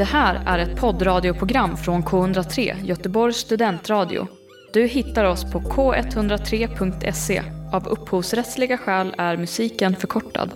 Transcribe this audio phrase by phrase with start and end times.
[0.00, 4.26] Det här är ett poddradioprogram från K103, Göteborgs studentradio.
[4.72, 7.42] Du hittar oss på k103.se.
[7.72, 10.52] Av upphovsrättsliga skäl är musiken förkortad.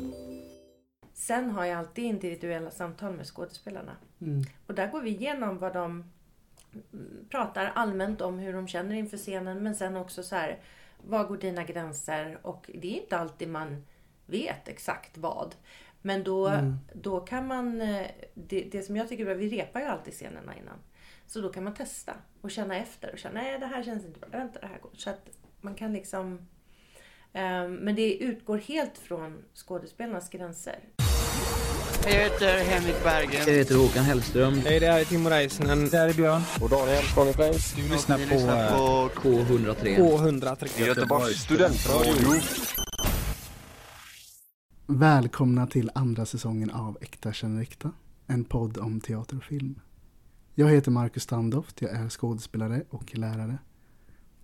[1.15, 3.97] Sen har jag alltid individuella samtal med skådespelarna.
[4.21, 4.45] Mm.
[4.67, 5.85] Och där går vi igenom vad de
[6.93, 9.63] mm, pratar allmänt om hur de känner inför scenen.
[9.63, 10.59] Men sen också så här,
[11.03, 12.39] vad går dina gränser?
[12.43, 13.85] Och det är inte alltid man
[14.27, 15.55] vet exakt vad.
[16.07, 16.79] Men då, Mm.
[16.95, 20.15] då kan man, eh, det, det som jag tycker är bra, vi repar ju alltid
[20.15, 20.77] scenerna innan.
[21.27, 24.21] Så då kan man testa och känna efter och känna, nej det här känns inte
[24.21, 24.91] bra, vänta det här går.
[24.97, 25.29] Så att
[25.61, 26.39] man kan liksom,
[27.33, 30.79] eh, men det utgår helt från skådespelarnas gränser.
[32.05, 33.43] Jag heter Henrik Bergen.
[33.47, 34.55] Jag heter Håkan Hellström.
[34.55, 35.89] Hej, det här är Timo Räisänen.
[35.89, 36.43] Det här är Björn.
[36.63, 37.77] Och Daniel från Place.
[37.77, 39.97] Du lyssnar på, lyssnar på på K103.
[39.97, 40.87] K103.
[40.87, 42.41] Göteborgs studentradio.
[44.87, 47.91] Välkomna till andra säsongen av Äkta känner äkta.
[48.27, 49.81] En podd om teater och film.
[50.55, 53.59] Jag heter Marcus Standoft, jag är skådespelare och lärare.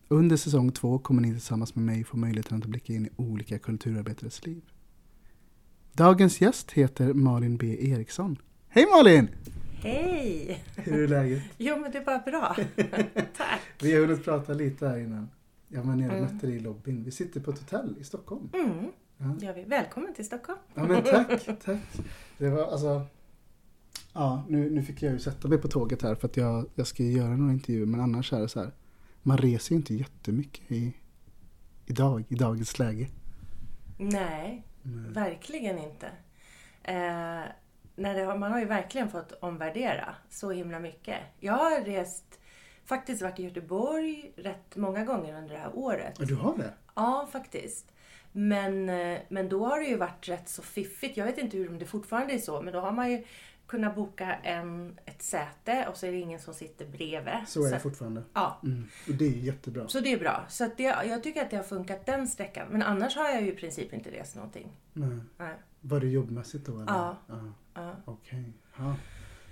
[0.08, 3.58] Under säsong två kommer ni tillsammans med mig få möjligheten att blicka in i olika
[3.58, 4.62] kulturarbetares liv.
[5.92, 8.36] Dagens gäst heter Malin B Eriksson.
[8.68, 9.28] Hej Malin!
[9.72, 10.64] Hej!
[10.76, 11.42] Hur är läget?
[11.58, 12.56] Jo men det är bara bra.
[13.36, 13.60] Tack.
[13.82, 15.28] Vi har hunnit prata lite här innan.
[15.68, 16.34] Jag var nere och Mm.
[16.34, 17.04] mötte dig i lobbyn.
[17.04, 18.48] Vi sitter på ett hotell i Stockholm.
[18.54, 18.84] Mm.
[19.40, 19.52] Ja.
[19.52, 20.58] Vi- välkommen till Stockholm.
[20.74, 21.78] Ja men tack, tack.
[22.38, 23.02] Det var alltså...
[24.12, 26.86] Ja, nu, nu fick jag ju sätta mig på tåget här för att jag, jag
[26.86, 28.70] ska ju göra några intervjuer men annars är det så här.
[29.22, 30.92] Man reser ju inte jättemycket i,
[31.86, 33.08] idag, i dagens läge.
[33.98, 35.12] Nej, Mm.
[35.12, 36.06] verkligen inte.
[36.82, 37.42] Eh,
[37.96, 41.18] det har, man har ju verkligen fått omvärdera så himla mycket.
[41.40, 42.24] Jag har rest,
[42.84, 46.14] faktiskt varit i Göteborg rätt många gånger under det här året.
[46.18, 46.72] Du har det?
[46.94, 47.92] Ja, faktiskt.
[48.32, 51.16] Men, eh, men då har det ju varit rätt så fiffigt.
[51.16, 53.24] Jag vet inte hur det fortfarande är så, men då har man ju
[53.66, 57.34] kunnat boka en, ett säte och så är det ingen som sitter bredvid.
[57.46, 58.22] Så är det fortfarande.
[58.34, 58.84] Ja, Mm.
[59.08, 59.88] Och det är jättebra.
[59.88, 60.44] så det är bra.
[60.48, 62.66] Så det, jag tycker att det har funkat den sträckan.
[62.70, 64.68] Men annars har jag ju i princip inte rest någonting.
[64.92, 65.18] Nej.
[65.38, 65.54] Nej.
[65.80, 66.74] Var det jobbmässigt då?
[66.74, 66.86] Eller?
[66.86, 67.16] Ja.
[67.28, 67.52] ja.
[67.74, 67.92] Ja.
[68.04, 68.52] Okej.
[68.78, 68.94] Ja.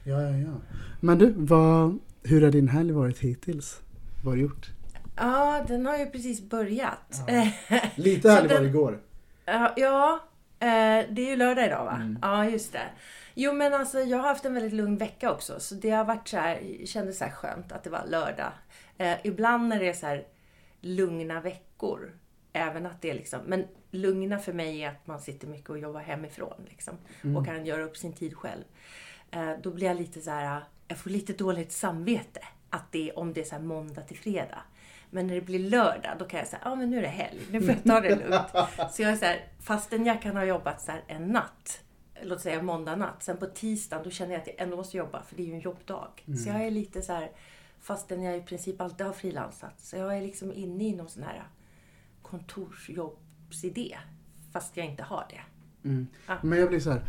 [0.04, 0.54] ja, ja, ja.
[1.00, 3.80] Men du, vad, hur har din helg varit hittills?
[4.24, 4.70] Vad har du gjort?
[5.20, 7.22] Ja, den har ju precis börjat.
[7.94, 9.00] Lite Så härlig var den- det igår.
[9.44, 10.20] Ja, ja
[10.60, 11.94] eh, det är ju lördag idag va?
[11.96, 12.18] Mm.
[12.22, 12.82] Ja, just det.
[13.34, 15.60] Jo men alltså jag har haft en väldigt lugn vecka också.
[15.60, 18.52] Så det har varit så här, kändes så här skönt att det var lördag.
[18.98, 20.24] Eh, ibland när det är så här
[20.80, 22.12] lugna veckor.
[22.52, 25.78] Även att det är liksom, men lugna för mig är att man sitter mycket och
[25.78, 26.94] jobbar hemifrån liksom.
[27.36, 28.62] Och kan göra upp sin tid själv.
[29.30, 32.40] Eh, då blir jag lite så här, jag får lite dåligt samvete.
[32.70, 34.58] Att det är, om det är så här måndag till fredag.
[35.10, 37.08] Men när det blir lördag, då kan jag säga, ja ah, men nu är det
[37.08, 38.90] helg, nu får jag ta det lugnt.
[38.92, 41.80] Så jag är så här, fastän jag kan ha jobbat så en natt,
[42.22, 45.22] låt säga måndag natt, sen på tisdagen då känner jag att jag ändå måste jobba,
[45.22, 46.08] för det är ju en jobbdag.
[46.44, 47.30] Så jag är lite så här,
[47.80, 51.22] fastän jag i princip alltid har frilansat, så jag är liksom inne i någon sån
[51.22, 51.42] här
[52.22, 53.98] kontorsjobbsidé,
[54.52, 55.40] fast jag inte har det.
[56.42, 57.02] Men jag blir så här.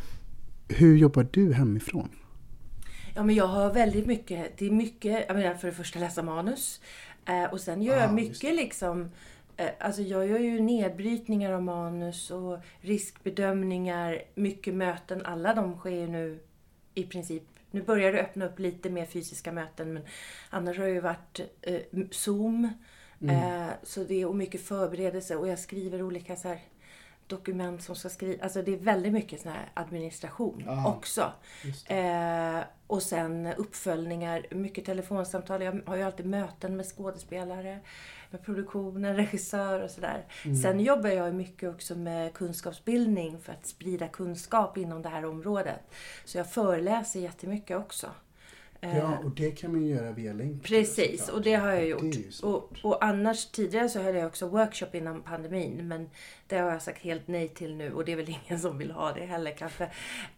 [0.68, 2.10] Hur jobbar du hemifrån?
[3.20, 4.58] Ja, men jag har väldigt mycket.
[4.58, 6.82] Det är mycket, jag menar för det första läsa manus.
[7.26, 9.12] Eh, och sen gör jag Ah, just mycket liksom,
[9.58, 15.26] eh, alltså jag gör ju nedbrytningar av manus och riskbedömningar, mycket möten.
[15.26, 16.40] Alla de sker ju nu
[16.94, 17.44] i princip.
[17.72, 20.04] Nu börjar det öppna upp lite mer fysiska möten men
[20.50, 21.82] annars har det ju varit eh,
[22.12, 22.66] Zoom.
[23.30, 26.60] Eh, så det är och mycket förberedelse och jag skriver olika så här
[27.30, 28.42] dokument som ska skrivas.
[28.42, 30.88] Alltså det är väldigt mycket sån här administration Ja.
[30.98, 31.32] också.
[31.86, 35.62] Eh, och sen uppföljningar, mycket telefonsamtal.
[35.64, 37.80] Jag har ju alltid möten med skådespelare,
[38.30, 40.26] med produktionen, regissör och sådär.
[40.64, 45.26] Sen jobbar jag ju mycket också med kunskapsbildning för att sprida kunskap inom det här
[45.26, 45.80] området.
[46.26, 48.08] Så jag föreläser jättemycket också.
[48.82, 50.64] Eh, Ja, och det kan man ju göra via länk.
[50.64, 51.36] Precis, såklart.
[51.38, 52.04] och det har jag gjort.
[52.44, 55.88] och, och annars tidigare så höll jag också workshop innan pandemin.
[55.88, 56.10] Men
[56.48, 58.92] det har jag sagt helt nej till nu och det är väl ingen som vill
[58.92, 59.84] ha det heller kanske.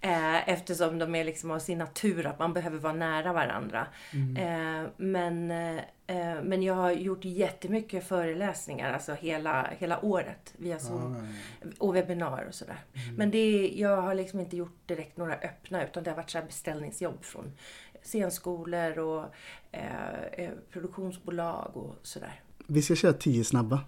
[0.02, 3.88] Eh, eftersom de är liksom av sin natur att man behöver vara nära varandra.
[4.14, 4.38] Mm.
[4.84, 11.28] Eh, men, eh, men jag har gjort jättemycket föreläsningar, alltså hela, hela året via Zoom.
[11.62, 12.80] Ja, Och webbinar och sådär.
[13.18, 16.42] Men det, jag har liksom inte gjort direkt några öppna utan det har varit så
[16.48, 17.52] beställningsjobb från
[18.04, 19.26] scenskolor och
[19.72, 22.42] eh, eh, produktionsbolag och sådär.
[22.68, 23.82] Vi ska köra tio snabba.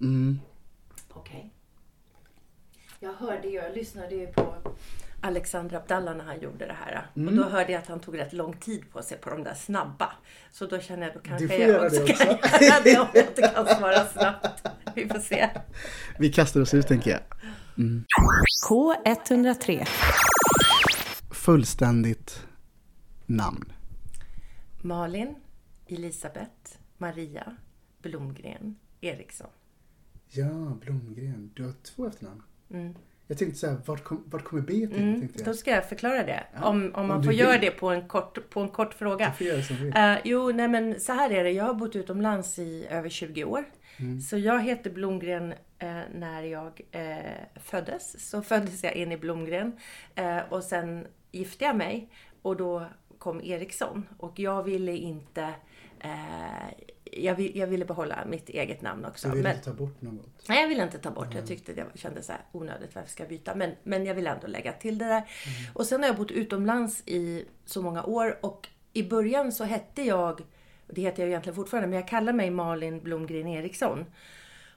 [0.00, 0.40] Mm.
[1.12, 1.50] Okej.
[3.00, 4.54] Jag hörde ju, jag lyssnade ju på
[5.20, 7.06] Alexander Abdallah när han gjorde det här.
[7.14, 9.54] Och då hörde jag att han tog rätt lång tid på sig på de där
[9.54, 10.12] snabba.
[10.52, 12.64] Så då känner jag då kanske jag också det kan också.
[12.64, 14.66] göra det om jag inte kan svara snabbt.
[14.94, 15.50] Vi får se.
[16.18, 17.20] Vi kastar oss ut tänker jag.
[18.68, 19.88] K103.
[21.30, 22.46] Fullständigt
[23.26, 23.72] namn.
[24.82, 25.34] Malin,
[25.86, 27.56] Elisabeth, Maria,
[28.02, 29.50] Blomgren, Eriksson.
[30.30, 31.50] Ja, Blomgren.
[31.54, 32.42] Du har två efternamn.
[32.70, 32.94] Mm.
[33.26, 35.02] Jag tänkte så här, vart, kom, vart kommer B till?
[35.02, 36.46] Mm, Tänkte då ska jag förklara det.
[36.54, 37.40] Ja, Om, om om man du får vill.
[37.40, 39.28] göra det på en kort, på en kort fråga.
[39.28, 39.96] Du får göra som vill.
[39.96, 41.50] Eh, jo, nej men så här är det.
[41.50, 43.64] Jag har bott utomlands i över 20 år.
[43.98, 44.20] Mm.
[44.20, 48.30] Så jag heter Blomgren eh, när jag eh, föddes.
[48.30, 49.72] Så föddes jag in i Blomgren.
[50.14, 52.10] Eh, och sen gifte jag mig.
[52.42, 52.86] Och då
[53.26, 54.06] kom Eriksson.
[54.18, 55.54] Och jag ville inte...
[56.00, 56.10] Eh,
[57.04, 59.28] jag, vill, jag ville behålla mitt eget namn också.
[59.28, 60.48] Du vill Men- inte ta bort något?
[60.48, 61.34] Nej, jag ville inte ta bort.
[61.34, 62.94] Jag tyckte det kändes så här onödigt.
[62.94, 63.54] Varför ska jag byta?
[63.54, 65.22] Men, men jag vill ändå lägga till det där.
[65.74, 68.38] Och sen har jag bott utomlands i så många år.
[68.42, 70.40] Och i början så hette jag,
[70.86, 74.04] det heter jag egentligen fortfarande, men jag kallar mig Malin Blomgren Eriksson.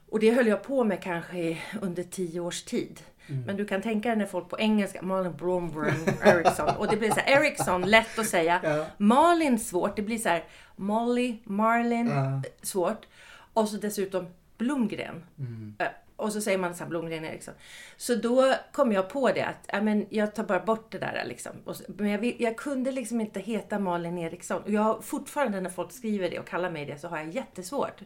[0.08, 3.00] Och det höll jag på med kanske under tio års tid.
[3.46, 6.68] Men du kan tänka dig när folk på engelska, Malin Blomgren Eriksson.
[6.78, 8.60] Och det blir så här, Eriksson, lätt att säga.
[8.62, 8.86] Ja.
[8.96, 9.96] Malin, svårt.
[9.96, 10.44] Det blir så här,
[10.76, 12.42] Molly, Marlin, Ja.
[12.62, 13.06] svårt.
[13.52, 14.26] Och så dessutom
[14.58, 15.22] Blomgren.
[15.38, 15.74] Mm.
[16.16, 17.54] Och så säger man så här Blomgren Eriksson.
[17.96, 21.24] Så då kom jag på det att men jag tar bara bort det där.
[21.26, 21.52] Liksom.
[21.66, 24.62] Så, men jag, jag kunde liksom inte heta Malin Eriksson.
[24.62, 27.28] Och jag har fortfarande när folk skriver det och kallar mig det så har jag
[27.30, 28.00] jättesvårt.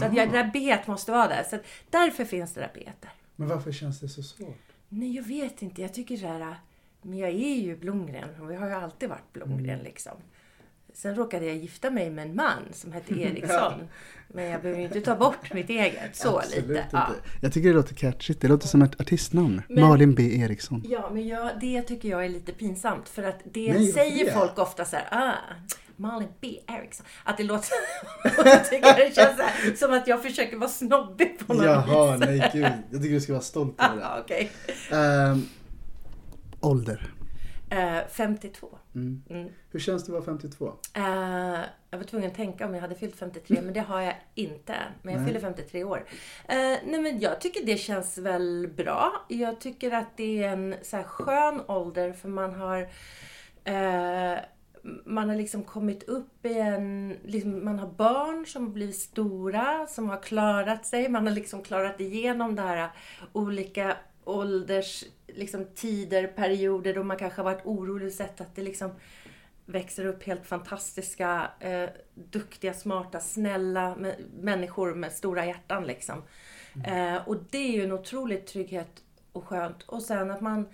[0.00, 1.42] Så att jag, det där B måste vara där.
[1.50, 1.58] Så
[1.90, 3.10] därför finns det där B där.
[3.36, 4.56] Men varför känns det så svårt?
[4.92, 5.82] Nej, jag vet inte.
[5.82, 6.54] Jag tycker så här,
[7.02, 9.84] men jag är ju Blomgren och vi har ju alltid varit Blomgren Mm.
[9.84, 10.16] liksom.
[10.94, 13.72] Sen råkade jag gifta mig med en man som hette Eriksson.
[14.28, 16.80] Men jag behöver ju inte ta bort mitt eget så Absolut lite.
[16.80, 16.88] inte.
[16.92, 17.08] Ja.
[17.40, 18.40] Jag tycker det låter catchigt.
[18.40, 19.62] Det låter som ett artistnamn.
[19.68, 20.84] Men- Malin B Eriksson.
[20.88, 23.08] Ja, men jag, det tycker jag är lite pinsamt.
[23.08, 24.32] För att det Nej, säger det?
[24.32, 25.32] folk ofta så här, ah,
[25.96, 26.56] Malin B.
[26.68, 27.06] Eriksson.
[27.24, 27.68] Att det låter...
[28.44, 32.12] jag tycker det känns så här, som att jag försöker vara snobbig på något Jaha,
[32.16, 32.20] vis.
[32.26, 32.66] nej gud.
[32.90, 34.02] Jag tycker du ska vara stolt över det.
[34.02, 34.50] Ja, Okej.
[34.92, 35.46] Ehm,
[36.60, 37.12] ålder.
[37.70, 38.78] Eh, 52.
[38.94, 39.22] Mm.
[39.30, 39.48] Mm.
[39.70, 40.72] Hur känns det att vara 52?
[40.94, 41.02] Eh,
[41.90, 44.74] jag var tvungen att tänka om jag hade fyllt 53, men det har jag inte.
[45.02, 45.28] Men jag Nej.
[45.28, 46.04] fyller 53 år.
[46.48, 49.12] Eh, nej, men jag tycker det känns väl bra.
[49.28, 52.80] Jag tycker att det är en så här skön ålder för man har
[53.64, 54.38] eh,
[55.04, 57.16] man har liksom kommit upp i en...
[57.24, 61.08] Liksom, man har barn som blivit stora, som har klarat sig.
[61.08, 62.90] Man har liksom klarat igenom det här
[63.32, 65.04] olika ålders
[65.34, 68.90] liksom, tider, perioder då man kanske har varit orolig och sett att det liksom
[69.66, 75.84] växer upp helt fantastiska, eh, duktiga, smarta, snälla mä- människor med stora hjärtan.
[75.84, 76.22] Liksom.
[76.86, 79.82] Eh, och det är ju en otrolig trygghet och skönt.
[79.82, 80.68] Och sen att man,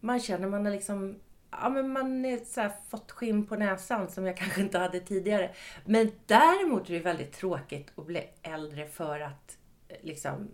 [0.00, 1.18] man känner man har liksom
[1.60, 5.50] Ja, men man är så fått skinn på näsan som jag kanske inte hade tidigare.
[5.84, 9.58] Men däremot är det väldigt tråkigt att bli äldre för att
[10.00, 10.50] liksom,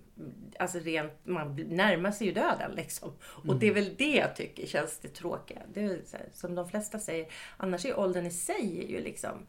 [0.59, 3.13] alltså rent, man närmar sig ju döden liksom.
[3.23, 5.63] Och det är väl det jag tycker känns det tråkiga.
[5.75, 7.27] Det är här, som de flesta säger,
[7.57, 9.47] annars är åldern i sig ju liksom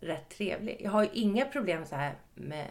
[0.00, 0.80] rätt trevlig.
[0.80, 2.66] Jag har ju inga problem så här med,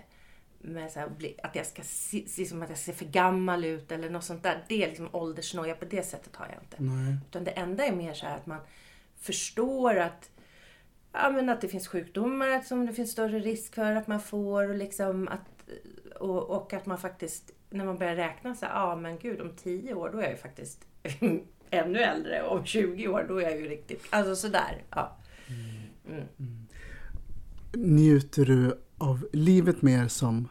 [0.60, 1.10] med så här,
[1.44, 4.44] att jag ska se, se som att jag ser för gammal ut eller något sånt
[4.44, 4.66] där.
[4.68, 6.78] Det är liksom åldersnoja, på det sättet har jag inte.
[6.80, 7.16] Nej.
[7.30, 8.60] Utan det enda är mer så här att man
[9.20, 10.30] förstår att,
[11.12, 14.70] ja, men att det finns sjukdomar som det finns större risk för att man får.
[14.70, 15.57] Och, liksom att,
[16.20, 19.94] och, och att man faktiskt, när man börjar räkna så ja men gud om 10
[19.94, 20.88] år då är jag ju faktiskt
[21.70, 22.44] ännu äldre.
[22.44, 24.84] Och om 20 år då är jag ju riktigt, alltså sådär.
[24.90, 25.18] Ja.
[26.08, 26.68] Mm.
[27.74, 30.50] Njuter du av livet mer som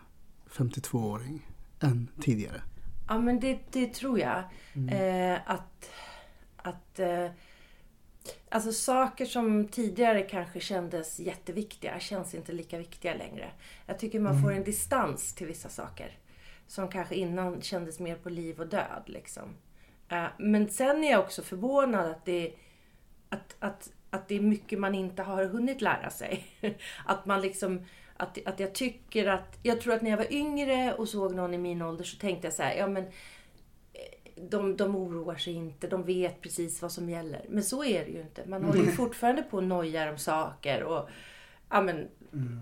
[0.51, 1.47] 52-åring
[1.81, 2.63] än tidigare?
[3.09, 4.39] Ja, men det, det tror jag.
[4.91, 5.91] Eh, att
[6.67, 7.27] att eh,
[8.49, 13.51] alltså saker som tidigare kanske kändes jätteviktiga känns inte lika viktiga längre.
[13.87, 16.19] Jag tycker man får en distans till vissa saker.
[16.67, 19.03] Som kanske innan kändes mer på liv och död.
[19.07, 19.57] Liksom.
[20.09, 22.53] Eh, men sen är jag också förvånad att det,
[23.29, 26.47] att, att, att det är mycket man inte har hunnit lära sig.
[27.07, 27.85] Att man liksom...
[28.17, 29.59] Att, att jag tycker att...
[29.63, 32.47] Jag tror att när jag var yngre och såg någon i min ålder så tänkte
[32.47, 33.05] jag så här, ja men
[34.37, 37.45] de, de oroar sig inte, de vet precis vad som gäller.
[37.49, 38.47] Men så är det ju inte.
[38.47, 40.83] Man håller ju fortfarande på och nojar om saker.
[40.83, 41.09] Och,
[41.71, 42.09] ja, men,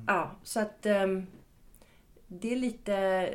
[0.06, 1.26] ja, så att ehm,
[2.26, 3.28] det är lite...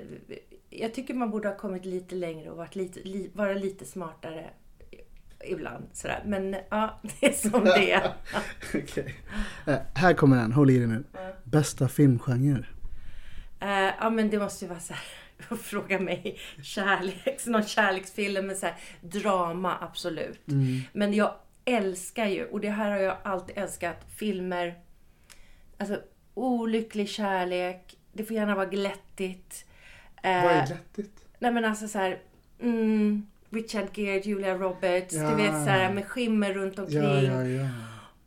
[0.69, 4.49] Jag tycker man borde ha kommit lite längre och varit lite, li, vara lite smartare
[5.45, 5.85] ibland.
[5.93, 6.21] Sådär.
[6.25, 8.13] Men ja, det är som det är.
[8.73, 9.15] Okej.
[9.67, 11.03] Eh, här kommer den, håll i dig nu.
[11.43, 12.65] Bästa filmgenre?
[13.59, 15.03] Eh, ja men det måste ju vara så här.
[15.63, 20.41] Fråga mig kärlek, någon kärleksfilm med så här, drama, absolut.
[20.93, 21.33] Men jag
[21.65, 24.75] älskar ju, och det här har jag alltid älskat, filmer.
[25.77, 25.99] Alltså
[26.33, 29.65] olycklig kärlek, det får gärna vara glättigt.
[30.23, 31.25] Eh, Vad är glättigt?
[31.39, 32.19] Nej men alltså så här,
[32.61, 35.29] mm, Richard Gere, Julia Roberts, Ja.
[35.29, 37.01] du vet så här med skimmer runt omkring.
[37.25, 37.67] Ja, ja.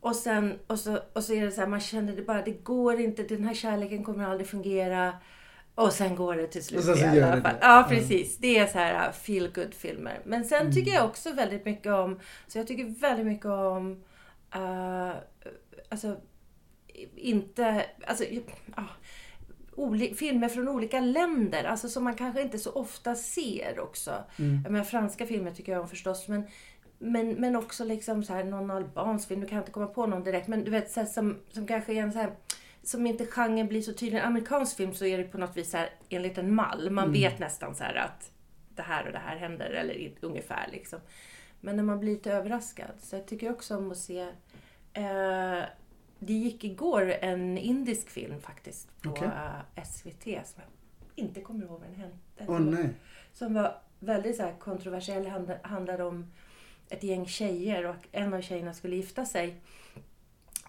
[0.00, 2.64] Och sen och så, och så är det så här, man känner det bara, det
[2.64, 5.12] går inte, den här kärleken kommer aldrig fungera.
[5.74, 7.42] Och sen går det till slut i alla fall.
[7.42, 7.58] det.
[7.60, 8.38] Ja, precis.
[8.38, 10.72] Det är så här uh, feel good filmer Men sen Mm.
[10.72, 14.04] tycker jag också väldigt mycket om, så jag tycker väldigt mycket om,
[14.56, 15.12] uh,
[15.88, 16.16] alltså,
[17.16, 18.24] inte, alltså,
[18.76, 18.84] ja,
[19.76, 21.64] oli, filmer från olika länder.
[21.64, 24.24] Alltså som man kanske inte så ofta ser också.
[24.38, 24.60] Mm.
[24.64, 26.28] Jag menar, franska filmer tycker jag om förstås.
[26.28, 26.44] Men,
[26.98, 29.40] men, men också liksom så här, någon albansk film.
[29.40, 30.48] Nu kan jag inte komma på någon direkt.
[30.48, 32.30] Men du vet, så här, som, som kanske är en så här
[32.82, 34.18] som inte genren blir så tydlig.
[34.18, 36.90] En amerikansk film så är det på något vis så här, enligt en mall.
[36.90, 38.30] Man vet nästan så att
[38.74, 39.70] det här och det här händer.
[39.70, 40.98] Eller i- ungefär liksom.
[41.60, 42.90] Men när man blir lite överraskad.
[42.98, 44.20] Så jag tycker också om att se...
[44.92, 45.62] Eh,
[46.18, 49.28] det gick igår en indisk film faktiskt på Okej.
[49.76, 50.22] eh, SVT.
[50.24, 50.68] Som jag
[51.14, 52.16] inte kommer ihåg vad den hette.
[52.52, 52.88] Åh nej.
[53.32, 55.26] Som var väldigt så kontroversiell.
[55.26, 56.32] Hand- handlade om
[56.88, 59.56] ett gäng tjejer och en av tjejerna skulle gifta sig.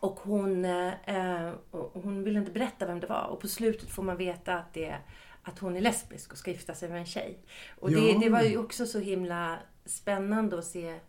[0.03, 3.23] Och hon, eh, och hon ville inte berätta vem det var.
[3.27, 4.95] Och på slutet får man veta att, det,
[5.43, 7.37] att hon är lesbisk och ska gifta sig med en tjej.
[7.79, 8.19] Och det, Ja.
[8.19, 10.99] det var ju också så himla spännande att se,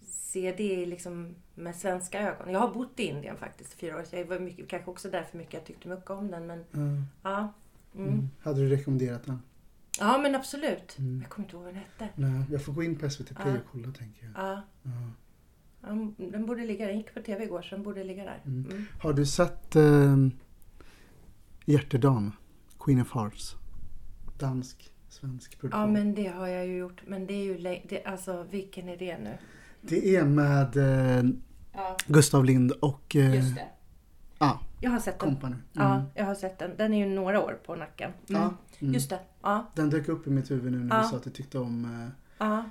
[0.00, 2.52] se det liksom med svenska ögon.
[2.52, 4.04] Jag har bott i Indien faktiskt i fyra år.
[4.04, 6.46] Så jag var mycket, kanske också därför mycket jag tyckte mycket om den.
[6.46, 7.30] Men Ja.
[7.30, 7.52] ja.
[7.94, 8.08] Mm.
[8.12, 8.28] Mm.
[8.42, 9.42] Hade du rekommenderat den?
[10.00, 10.98] Ja men absolut.
[10.98, 11.20] Mm.
[11.22, 12.08] Jag kommer inte ihåg vad den hette.
[12.14, 13.52] Nej, jag får gå in på SVT Play Ja.
[13.54, 14.32] och kolla tänker jag.
[14.46, 14.62] Ja.
[16.16, 18.40] Den borde ligga Den gick på tv igår så den borde ligga där.
[18.46, 18.70] Mm.
[18.70, 18.84] Mm.
[19.00, 20.16] Har du sett eh,
[21.64, 22.32] Hjärtedam?
[22.78, 23.56] Queen of Hearts?
[24.38, 25.80] Dansk, svensk produktion.
[25.80, 27.02] Ja men det har jag ju gjort.
[27.06, 29.38] Men det är ju det, Alltså vilken är det nu?
[29.80, 31.24] Det är med eh,
[31.72, 33.66] Ja Gustav Lind och eh, just det.
[34.38, 35.28] ja, Jag har sett den.
[35.30, 35.56] kompani.
[35.72, 36.70] Ja jag har sett den.
[36.76, 38.10] Den är ju några år på nacken.
[38.28, 38.42] Mm.
[38.42, 38.94] Ja, mm.
[38.94, 39.20] Just det.
[39.42, 39.70] Ja.
[39.74, 41.02] Den dök upp i mitt huvud nu när Ja.
[41.02, 42.64] du sa att du tyckte om eh, Ja.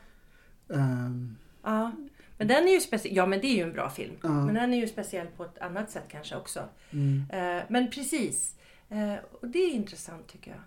[0.76, 1.92] ehm, Ja.
[2.38, 3.16] Men den är ju speciell.
[3.16, 4.14] Ja men det är ju en bra film.
[4.24, 4.30] Ja.
[4.30, 6.60] Men den är ju speciell på ett annat sätt kanske också.
[6.92, 7.24] mm.
[7.30, 8.56] Eh, men precis.
[8.90, 10.60] Eh, och det är intressant tycker jag.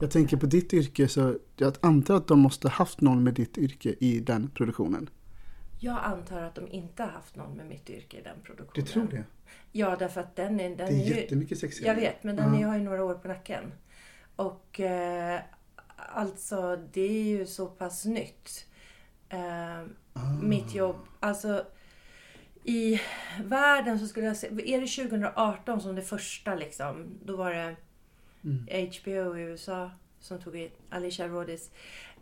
[0.00, 3.58] Jag tänker på ditt yrke så jag antar att de måste haft någon med ditt
[3.58, 5.10] yrke i den produktionen.
[5.80, 8.86] Jag antar att de inte har haft någon med mitt yrke i den Du produktionen.
[8.86, 9.24] tror det?
[9.72, 10.68] Ja, därför att den är...
[10.68, 11.94] Den Det är är ju, jättemycket sexigare.
[11.94, 12.60] jag vet, men den Ja.
[12.60, 13.72] är, har ju några år på nacken.
[14.36, 15.40] Och eh,
[15.96, 18.66] alltså, det är ju så pass nytt.
[19.28, 19.82] Eh,
[20.16, 20.42] Ah.
[20.42, 21.64] Mitt jobb, alltså
[22.64, 23.00] i
[23.44, 27.76] världen så skulle jag säga, är det 2018 som det första liksom, då var det
[28.44, 28.66] Mm.
[29.02, 31.70] HBO i USA som tog in Alicia Rodis.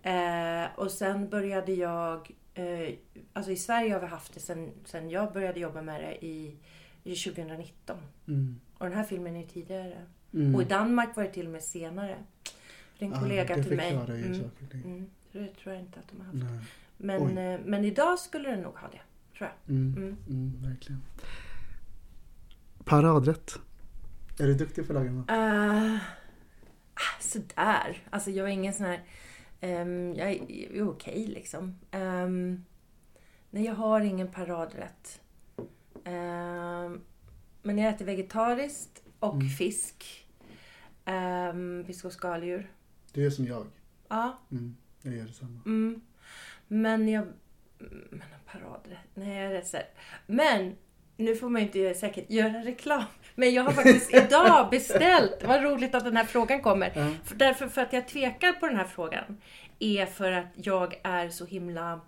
[0.03, 2.95] Eh, och sen började jag, eh,
[3.33, 6.57] alltså i Sverige har vi haft det sen, sen jag började jobba med det i,
[7.05, 7.97] i 2019.
[8.29, 8.61] Mm.
[8.79, 10.07] Och den här filmen är ju tidigare.
[10.35, 10.55] Mm.
[10.55, 12.17] Och i Danmark var det till och med senare.
[12.99, 13.91] Det är en Ah, kollega det till mig.
[13.91, 14.41] förklarar ju Mm.
[14.41, 14.75] saker.
[14.85, 15.11] Mm.
[15.33, 16.51] Det tror jag inte att de har haft.
[16.53, 16.61] Nej.
[16.97, 17.39] Men, Oj.
[17.39, 19.01] eh, men idag skulle den nog ha det.
[19.39, 19.75] Tror jag.
[19.77, 19.95] Mm.
[19.97, 20.17] Mm.
[20.29, 21.03] Mm, verkligen.
[22.85, 23.59] Paradrätt.
[24.39, 25.31] Är du duktig på att laga mat?
[25.31, 25.97] Uh,
[27.21, 28.03] sådär.
[28.11, 29.03] Alltså jag är ingen sån här...
[29.61, 31.79] ehm, jag är, jag är okej liksom.
[31.93, 32.65] Um,
[33.51, 35.21] nej, jag har ingen paradrätt.
[36.05, 37.01] Ehm,
[37.63, 39.49] men jag äter vegetariskt och Mm.
[39.49, 40.27] fisk.
[41.07, 42.71] Um, fisk och skaldjur.
[43.13, 43.67] Du är som jag.
[44.09, 44.39] Ja.
[44.51, 44.77] Mm.
[45.03, 45.61] Jag gör detsamma.
[45.67, 46.01] Mm.
[46.69, 47.23] Men jag...
[47.23, 48.99] mm, Men en?
[49.15, 49.87] Nej, jag är rätt här.
[50.27, 50.77] Men
[51.17, 53.05] nu får man ju inte säkert göra reklam.
[53.35, 55.45] Men jag har faktiskt idag beställt.
[55.45, 56.91] Vad roligt att den här frågan kommer.
[57.25, 59.41] För, därför för att jag tvekar på den här frågan.
[59.79, 62.01] Är för att jag är så himla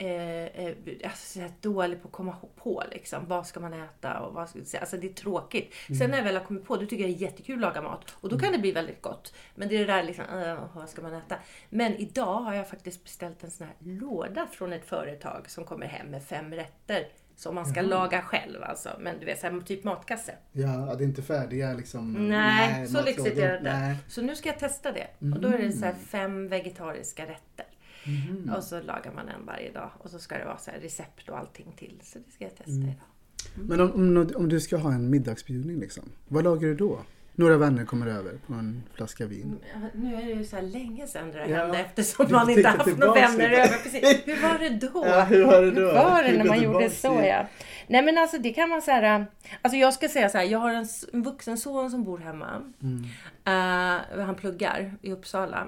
[0.00, 3.26] eh, eh, alltså, så dålig på att komma på liksom.
[3.26, 5.74] Vad ska man äta och vad ska, Alltså det är tråkigt.
[5.98, 7.82] Sen när jag väl har kommit på, då tycker jag det är jättekul att laga
[7.82, 8.04] mat.
[8.10, 9.34] Och då kan det bli väldigt gott.
[9.54, 11.36] Men det är det där liksom, äh, vad ska man äta?
[11.68, 15.86] Men idag har jag faktiskt beställt en sån här låda från ett företag som kommer
[15.86, 17.08] hem med fem rätter.
[17.36, 18.90] Som man ska laga själv alltså.
[19.00, 20.34] Men du vet, så här, typ matkasse.
[20.52, 22.28] Ja, det är inte färdiga liksom.
[22.28, 23.06] Nej, så matlådor.
[23.06, 23.78] lyxigt är det inte.
[23.78, 23.96] Nej.
[24.08, 25.06] Så nu ska jag testa det.
[25.34, 27.66] Och då är det så här fem vegetariska rätter.
[28.06, 28.54] Mhm.
[28.56, 29.90] Och så lagar man en varje dag.
[29.98, 32.00] Och så ska det vara så recept och allting till.
[32.02, 32.82] Så det ska jag testa Mm.
[32.88, 33.68] idag.
[33.68, 36.04] Men om, om, om du ska ha en middagsbjudning liksom.
[36.28, 37.00] Vad lagar du då?
[37.34, 39.56] Några vänner kommer över på en flaska vin.
[39.74, 41.56] Ja, Nu är det ju så här länge sedan det där Ja.
[41.56, 43.82] hände eftersom man inte haft några vänner över.
[43.82, 44.22] Precis.
[44.26, 45.04] Hur var det då?
[45.06, 45.80] Ja, hur var det då?
[45.80, 47.46] Hur var det när man gjorde så ja.
[47.86, 49.26] Nej men alltså det kan man säga.
[49.62, 50.44] Alltså jag ska säga så här.
[50.44, 52.72] Jag har en, en vuxen son som bor hemma.
[52.82, 53.04] Mm.
[53.44, 55.66] Eh, han pluggar i Uppsala.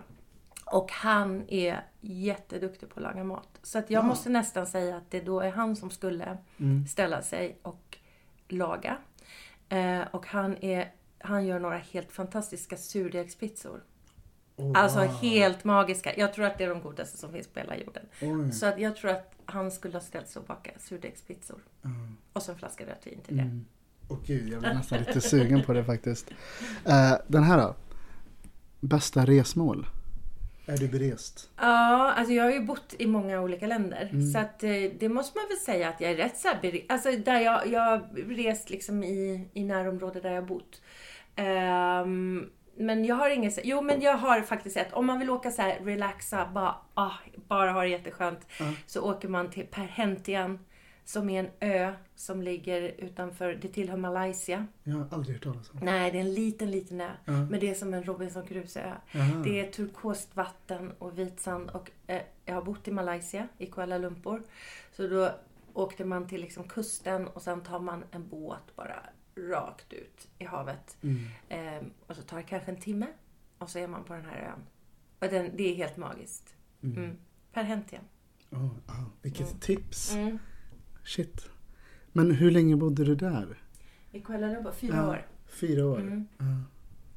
[0.66, 3.49] Och han är jätteduktig på att laga mat.
[3.62, 4.06] Så att jag Ja.
[4.06, 6.87] måste nästan säga att det då är han som skulle Mm.
[6.87, 7.99] ställa sig och
[8.49, 8.97] laga.
[9.68, 13.82] Eh, och han, är, han gör några helt fantastiska surdegspizzor.
[14.56, 15.09] Oh, Alltså wow.
[15.09, 16.16] helt magiska.
[16.16, 18.02] Jag tror att det är de godaste som finns på hela jorden.
[18.23, 18.52] Oj.
[18.52, 21.61] Så att jag tror att han skulle ha ställt sig och bakat surdegspizzor.
[21.85, 22.16] Mm.
[22.32, 23.42] Och så en flaska rött vin till det.
[23.42, 23.64] Mm.
[24.09, 26.30] Åh gud, jag blir nästan lite sugen på det faktiskt.
[26.85, 27.75] Eh, den här då?
[28.80, 29.87] Bästa resmål?
[30.66, 31.50] Är du berest?
[31.57, 34.09] Ja, alltså jag har ju bott i många olika länder.
[34.12, 34.31] Mm.
[34.33, 36.85] Så att eh, det måste man väl säga att jag är rätt så här bere-
[36.88, 40.83] Alltså där jag, jag har rest liksom i, i närområdet där jag har bott.
[41.37, 45.50] Ehm, men jag har inget, jo men jag har faktiskt ett, om man vill åka
[45.50, 47.12] så här relaxa, bara, ah,
[47.49, 48.47] bara ha det jätteskönt.
[48.61, 48.64] Ja.
[48.87, 50.59] Så åker man till Perhentian
[51.04, 54.66] som är en ö som ligger utanför, det tillhör Malaysia.
[54.82, 55.78] Jag har aldrig hört talas om.
[55.82, 57.11] Nej, det är en liten, liten ö.
[57.25, 57.32] Ja.
[57.32, 58.94] Men det är som en Robinson Crusoe-ö.
[59.44, 61.71] Det är turkost vatten och vit sand.
[61.71, 64.42] Och, eh, jag har bott i Malaysia, i Kuala Lumpur.
[64.92, 65.30] Så då
[65.75, 68.97] åkte man till liksom kusten och sen tar man en båt bara
[69.37, 70.97] rakt ut i havet.
[71.02, 71.26] Mm.
[71.49, 73.06] Eh, och så tar det kanske en timme
[73.59, 74.62] och så är man på den här ön.
[75.21, 76.54] Och den, det är helt magiskt.
[76.82, 76.97] Mm.
[77.04, 77.16] Mm.
[77.52, 78.02] Perhentian.
[78.50, 79.61] Oh, ah, vilket Mm.
[79.61, 80.12] tips.
[80.14, 80.38] Mm.
[81.04, 81.49] Shit.
[82.12, 83.59] Men hur länge bodde du där?
[84.12, 85.09] I Kuala Lumpur, fyra Ja.
[85.11, 85.26] år.
[85.47, 86.00] Fyra år?
[86.00, 86.25] Mm.
[86.38, 86.44] Ah,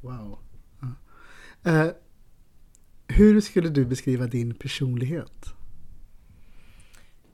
[0.01, 0.39] wow.
[0.79, 1.69] Ah.
[1.69, 1.91] Eh,
[3.07, 5.45] hur skulle du beskriva din personlighet?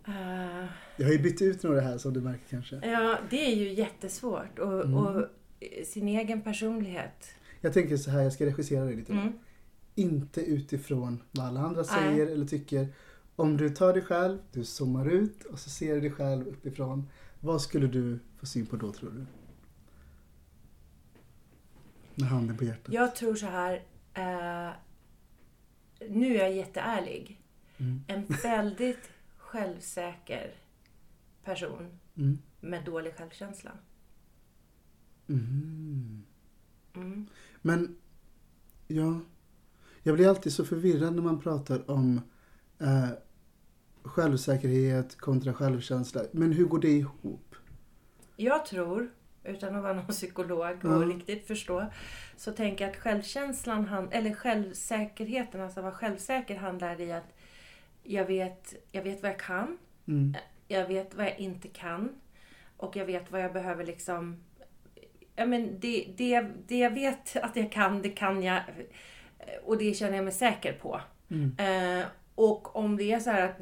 [0.08, 0.65] Eh,
[0.98, 2.75] Jag har ju bytt ut några här som du märker kanske.
[2.84, 4.60] ja, det är ju jättesvårt.
[4.60, 4.93] Och, Mm.
[4.98, 5.25] och
[5.86, 7.29] sin egen personlighet.
[7.62, 9.12] Jag tänker så här, jag ska regissera dig lite.
[9.13, 9.34] Mm.
[9.96, 11.89] Inte utifrån vad alla andra Nej.
[11.89, 12.88] säger eller tycker.
[13.41, 17.10] Om du tar dig själv, du zoomar ut och så ser du dig själv uppifrån.
[17.39, 19.25] Vad skulle du få syn på då tror du?
[22.15, 22.93] Med handen på hjärtat.
[22.93, 23.74] Jag tror så här.
[24.13, 24.71] Eh,
[26.10, 27.41] nu är jag jätteärlig.
[27.77, 28.03] Mm.
[28.07, 30.53] En väldigt självsäker
[31.43, 32.38] person Mm.
[32.60, 33.71] med dålig självkänsla.
[35.27, 36.24] Mm.
[36.95, 37.27] Mm.
[37.62, 37.95] Men,
[38.88, 39.19] ja.
[40.03, 42.21] Jag blir alltid så förvirrad när man pratar om
[42.79, 43.10] eh,
[44.03, 46.22] självsäkerhet kontra självkänsla.
[46.31, 47.55] Men hur går det ihop?
[48.36, 49.10] Jag tror,
[49.43, 51.08] utan att vara någon psykolog och Ja.
[51.15, 51.86] riktigt förstå,
[52.38, 57.33] så tänker jag att självkänslan, eller självsäkerheten, alltså att vara självsäker handlar i att
[58.03, 60.35] jag vet, jag vet vad jag kan, Mm.
[60.68, 62.09] jag vet vad jag inte kan
[62.77, 64.44] och jag vet vad jag behöver liksom...
[65.35, 68.61] Ja, men det, det, det jag vet att jag kan, det kan jag
[69.66, 71.01] och det känner jag mig säker på.
[71.29, 71.55] Mm.
[72.00, 73.57] Eh, och om det är så här att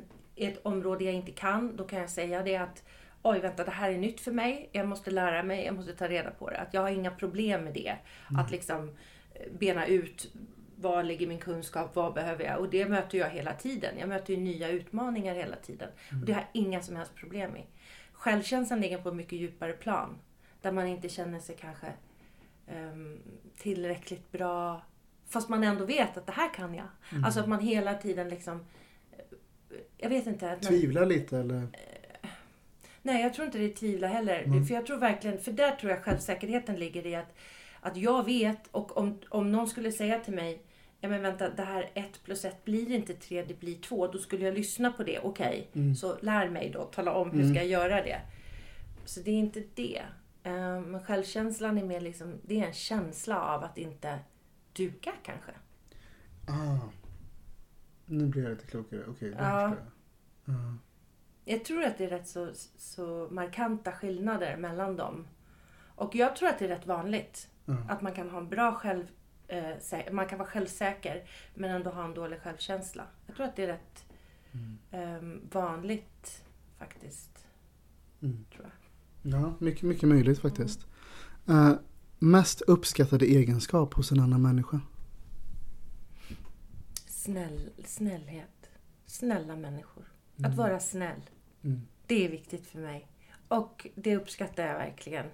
[0.45, 2.83] ett område jag inte kan, då kan jag säga det att
[3.21, 6.07] oj vänta det här är nytt för mig, jag måste lära mig, jag måste ta
[6.07, 6.57] reda på det.
[6.57, 7.95] Att jag har inga problem med det.
[8.37, 8.89] Att liksom
[9.33, 10.31] eh, bena ut
[10.75, 12.59] var ligger min kunskap, vad behöver jag?
[12.59, 13.97] Och det möter jag hela tiden.
[13.99, 15.89] Jag möter ju nya utmaningar hela tiden.
[16.21, 17.63] Och det har jag inga som helst problem med.
[18.13, 20.17] Självkänslan ligger på ett mycket djupare plan.
[20.61, 21.87] Där man inte känner sig kanske
[22.67, 23.19] ehm,
[23.57, 24.81] tillräckligt bra.
[25.27, 26.87] Fast man ändå vet att det här kan jag.
[27.25, 28.65] Alltså att man hela tiden liksom...
[29.71, 30.51] eh, Jag vet inte.
[30.51, 30.73] Att man,
[31.05, 31.67] lite eller?
[33.01, 34.41] Nej, jag tror inte det är tvivla heller.
[34.43, 34.65] Mm.
[34.65, 37.35] För jag tror verkligen, för där tror jag självsäkerheten ligger i att,
[37.79, 40.61] att jag vet och om, om någon skulle säga till mig
[41.01, 44.07] Ja men vänta, det här ett plus ett blir inte tre, det blir två.
[44.07, 45.19] Då skulle jag lyssna på det.
[45.19, 45.95] Okej, Mm.
[45.95, 46.83] så lär mig då.
[46.83, 47.53] Tala om hur Mm.
[47.53, 48.21] ska jag göra det.
[49.05, 50.01] Så det är inte det.
[50.43, 54.19] Eh, Men självkänslan är mer liksom, det är en känsla av att inte
[54.73, 55.51] duga kanske.
[56.47, 56.77] Ah.
[58.09, 59.01] Nu blir jag lite klokare.
[59.07, 59.61] Okej, okay, Ja.
[59.61, 59.77] jag.
[60.45, 60.77] Ja.
[61.45, 65.27] Jag tror att det är rätt så, så markanta skillnader mellan dem.
[65.95, 67.49] Och jag tror att det är rätt vanligt.
[67.65, 67.77] Ja.
[67.89, 69.05] Att man kan ha en bra själv...
[69.47, 73.03] Eh, man kan vara självsäker men ändå ha en dålig självkänsla.
[73.27, 74.05] Jag tror att det är rätt
[74.91, 76.43] ehm, vanligt
[76.77, 77.45] faktiskt.
[78.21, 78.45] Mm.
[78.53, 79.33] Tror jag.
[79.33, 80.87] Ja, mycket, mycket möjligt faktiskt.
[81.47, 81.73] Eh,
[82.19, 84.79] mest uppskattade egenskap hos en annan människa?
[87.29, 88.69] Snäll, snällhet.
[89.05, 90.13] Snälla människor.
[90.37, 90.51] Mm.
[90.51, 91.21] Att vara snäll.
[91.63, 91.87] Mm.
[92.07, 93.07] Det är viktigt för mig.
[93.47, 95.25] Och det uppskattar jag verkligen.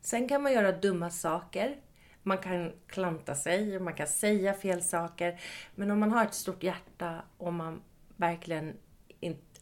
[0.00, 1.80] Sen kan man göra dumma saker.
[2.22, 5.40] Man kan klanta sig, man kan säga fel saker.
[5.74, 7.82] Men om man har ett stort hjärta och man
[8.16, 8.76] verkligen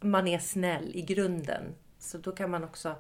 [0.01, 1.75] man är snäll i grunden.
[1.99, 2.95] Så då kan man också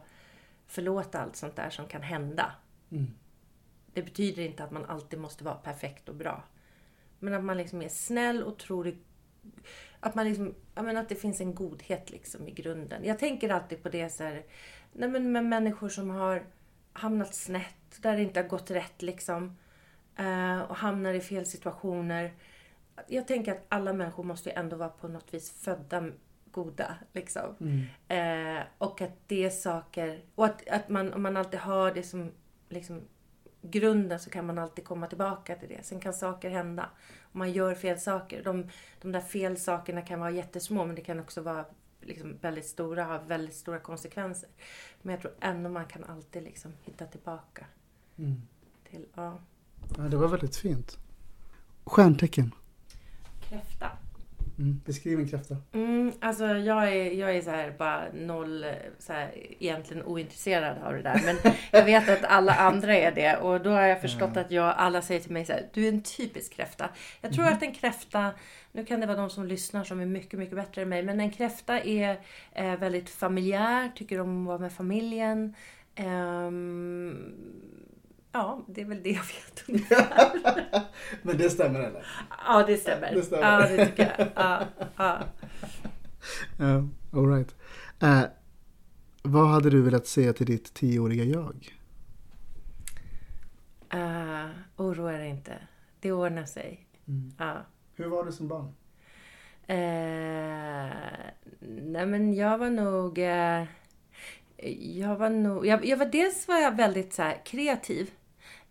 [0.66, 2.52] förlåta allt sånt där som kan hända.
[2.90, 3.14] Mm.
[3.92, 6.44] Det betyder inte att man alltid måste vara perfekt och bra.
[7.20, 8.96] Men att man liksom är snäll och tror i
[10.00, 13.04] att, man liksom, jag menar att det finns en godhet liksom i grunden.
[13.04, 14.42] Jag tänker alltid på det så här,
[14.92, 16.42] nej men med människor som har
[16.92, 19.56] hamnat snett, där det inte har gått rätt liksom.
[20.16, 22.32] eh, och hamnar i fel situationer.
[23.06, 26.10] Jag tänker att alla människor måste ju ändå vara på något vis födda
[26.50, 26.96] goda.
[27.12, 27.56] Liksom.
[27.60, 28.58] Mm.
[28.58, 32.02] Eh, och att det är saker, och att, att man, om man alltid har det
[32.02, 32.32] som
[32.68, 33.00] liksom
[33.62, 35.86] grunden så kan man alltid komma tillbaka till det.
[35.86, 36.90] Sen kan saker hända.
[37.22, 38.42] Och man gör fel saker.
[38.44, 38.68] De,
[39.00, 41.64] de där fel sakerna kan vara jättesmå men det kan också vara
[42.00, 44.48] liksom väldigt stora, ha väldigt stora konsekvenser.
[45.02, 47.66] Men jag tror ändå man kan alltid liksom hitta tillbaka
[48.18, 48.42] Mm.
[48.90, 49.38] till, ja,
[49.96, 50.98] Ja, det var väldigt fint.
[51.84, 52.54] Stjärntecken.
[53.40, 53.89] kräfta.
[54.60, 54.80] Mm.
[54.84, 55.56] Beskriv en kräfta.
[55.72, 58.64] Mm, alltså jag är, jag är så här bara noll,
[58.98, 61.20] så här, egentligen ointresserad av det där.
[61.24, 63.36] Men jag vet att alla andra är det.
[63.36, 65.88] Och då har jag förstått att jag, alla säger till mig så här, du är
[65.88, 66.88] en typisk kräfta.
[67.20, 68.30] Jag tror att en kräfta,
[68.72, 71.02] nu kan det vara de som lyssnar som är mycket, mycket bättre än mig.
[71.02, 72.20] Men en kräfta är
[72.52, 75.54] eh, väldigt familjär, tycker om att vara med familjen.
[75.94, 77.32] Ehm,
[78.32, 80.32] ja, det är väl det jag vet ungefär.
[81.22, 82.06] Men det stämmer eller?
[82.46, 83.14] Ja, det stämmer.
[83.14, 83.44] Det stämmer.
[83.44, 84.28] Ja, det tycker jag.
[84.34, 84.66] Ja,
[84.96, 85.18] ja.
[86.58, 87.54] Ja, all right.
[88.00, 88.22] Eh,
[89.22, 91.76] vad hade du velat säga till ditt tioåriga jag?
[93.94, 95.58] Uh, oroa dig inte.
[96.00, 96.86] Det ordnar sig.
[97.08, 97.32] Mm.
[97.38, 97.56] Ja.
[97.94, 98.74] Hur var du som barn?
[99.66, 100.96] Eh,
[101.60, 103.18] nej men jag var nog...
[103.18, 103.64] eh,
[104.98, 105.66] jag var nog...
[105.66, 108.10] Jag, jag var, dels var jag väldigt så kreativ.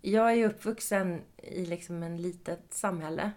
[0.01, 3.31] Jag är uppvuxen i liksom en litet samhälle.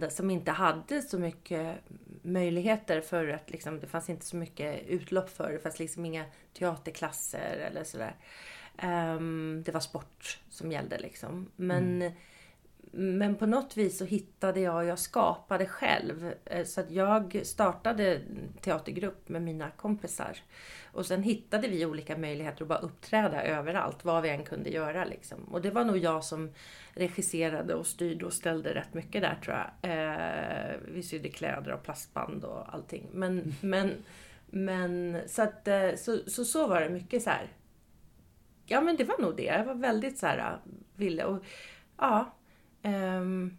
[0.00, 1.76] där- som inte hade så mycket
[2.22, 5.52] möjligheter för att liksom, det fanns inte så mycket utlopp för.
[5.52, 6.24] Det fanns liksom inga
[6.58, 8.14] teaterklasser eller sådär.
[8.78, 11.50] Ehm, det var sport som gällde liksom.
[11.56, 12.12] Men,
[12.96, 16.32] men på något vis så hittade jag, jag skapade själv.
[16.44, 18.20] Eh, Så att jag startade
[18.60, 20.38] teatergrupp med mina kompisar.
[20.92, 25.04] Och sen hittade vi olika möjligheter att bara uppträda överallt, vad vi än kunde göra
[25.04, 25.44] liksom.
[25.44, 26.50] Och det var nog jag som
[26.94, 29.90] regisserade och styrde och ställde rätt mycket där tror jag.
[29.90, 33.08] Eh, vi sydde kläder och plastband och allting.
[33.12, 33.92] Men, men,
[34.46, 37.48] men så att eh, så, så, så var det mycket så här.
[38.66, 39.42] Ja men det var nog det.
[39.44, 40.58] Jag var väldigt så här
[40.96, 41.44] ville och
[41.98, 42.35] ja.
[42.82, 43.56] Ehm,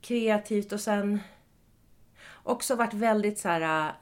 [0.00, 1.20] kreativt och sen
[2.42, 3.92] också varit väldigt så här.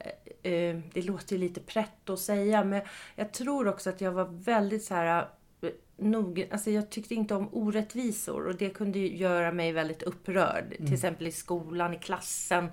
[0.43, 2.83] eh, det låter ju lite prätt att säga men
[3.15, 5.29] jag tror också att jag var väldigt så här
[5.61, 10.03] eh, nog, alltså jag tyckte inte om orättvisor och det kunde ju göra mig väldigt
[10.03, 10.77] upprörd.
[10.77, 12.69] Till exempel i skolan, i klassen.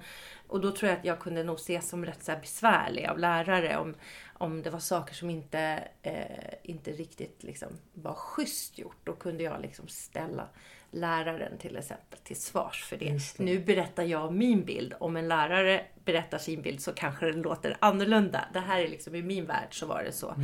[0.52, 3.78] Och då tror jag att jag kunde nog ses som rätt så besvärlig av lärare
[3.78, 3.96] om,
[4.34, 8.98] om det var saker som inte, eh, inte riktigt liksom var schysst gjort.
[9.04, 10.48] Då kunde jag liksom ställa
[10.92, 13.10] läraren till exempel till svars för det.
[13.10, 13.44] Det.
[13.44, 14.94] Nu berättar jag min bild.
[15.00, 18.46] Om en lärare berättar sin bild så kanske den låter annorlunda.
[18.54, 20.36] Det här är liksom i min värld så var det så.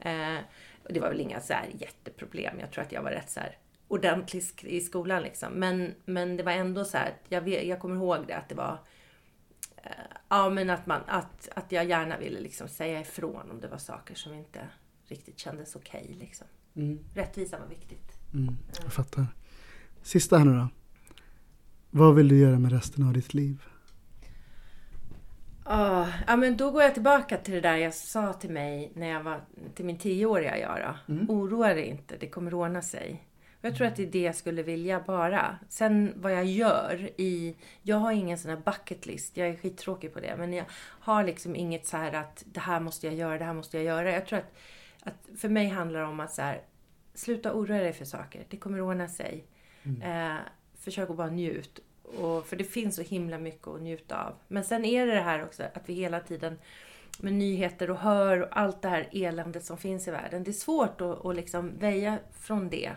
[0.00, 0.38] Eh,
[0.82, 2.60] och det var väl inga så jätteproblem.
[2.60, 5.52] Jag tror att jag var rätt så här ordentlig i skolan liksom.
[5.52, 8.48] Men, men det var ändå så här, att jag, vet, jag kommer ihåg det att
[8.48, 8.78] det var
[10.28, 13.78] Ja men att, man, att, att jag gärna ville liksom säga ifrån om det var
[13.78, 14.68] saker som inte
[15.06, 16.16] riktigt kändes okej.
[16.20, 16.46] liksom.
[16.76, 16.98] Mm.
[17.14, 18.12] Rättvisa var viktigt.
[18.34, 19.26] Mm, jag fattar.
[20.02, 20.68] Sista här nu då.
[21.90, 23.62] Vad vill du göra med resten av ditt liv?
[25.64, 29.06] Ah, ja men då går jag tillbaka till det där jag sa till mig när
[29.06, 29.40] jag var
[29.74, 31.14] till min tioåriga jag då.
[31.28, 33.26] Oroa dig inte, det kommer ordna sig.
[33.60, 35.58] Jag tror att det är det jag skulle vilja bara.
[35.68, 37.56] Sen vad jag gör i...
[37.82, 39.36] Jag har ingen sån här bucket list.
[39.36, 40.34] Jag är skittråkig på det.
[40.38, 43.54] Men jag har liksom inget så här att det här måste jag göra, det här
[43.54, 44.12] måste jag göra.
[44.12, 44.54] Jag tror att,
[45.02, 46.62] att för mig handlar det om att så här,
[47.14, 48.44] sluta oroa dig för saker.
[48.48, 49.44] Det kommer ordna sig.
[50.02, 50.36] Eh,
[50.78, 51.80] försök att bara njut.
[52.02, 54.34] Och, för det finns så himla mycket att njuta av.
[54.48, 56.58] Men sen är det det här också att vi hela tiden
[57.20, 60.44] med nyheter och hör och allt det här eländet som finns i världen.
[60.44, 62.92] Det är svårt att, att liksom väja från det.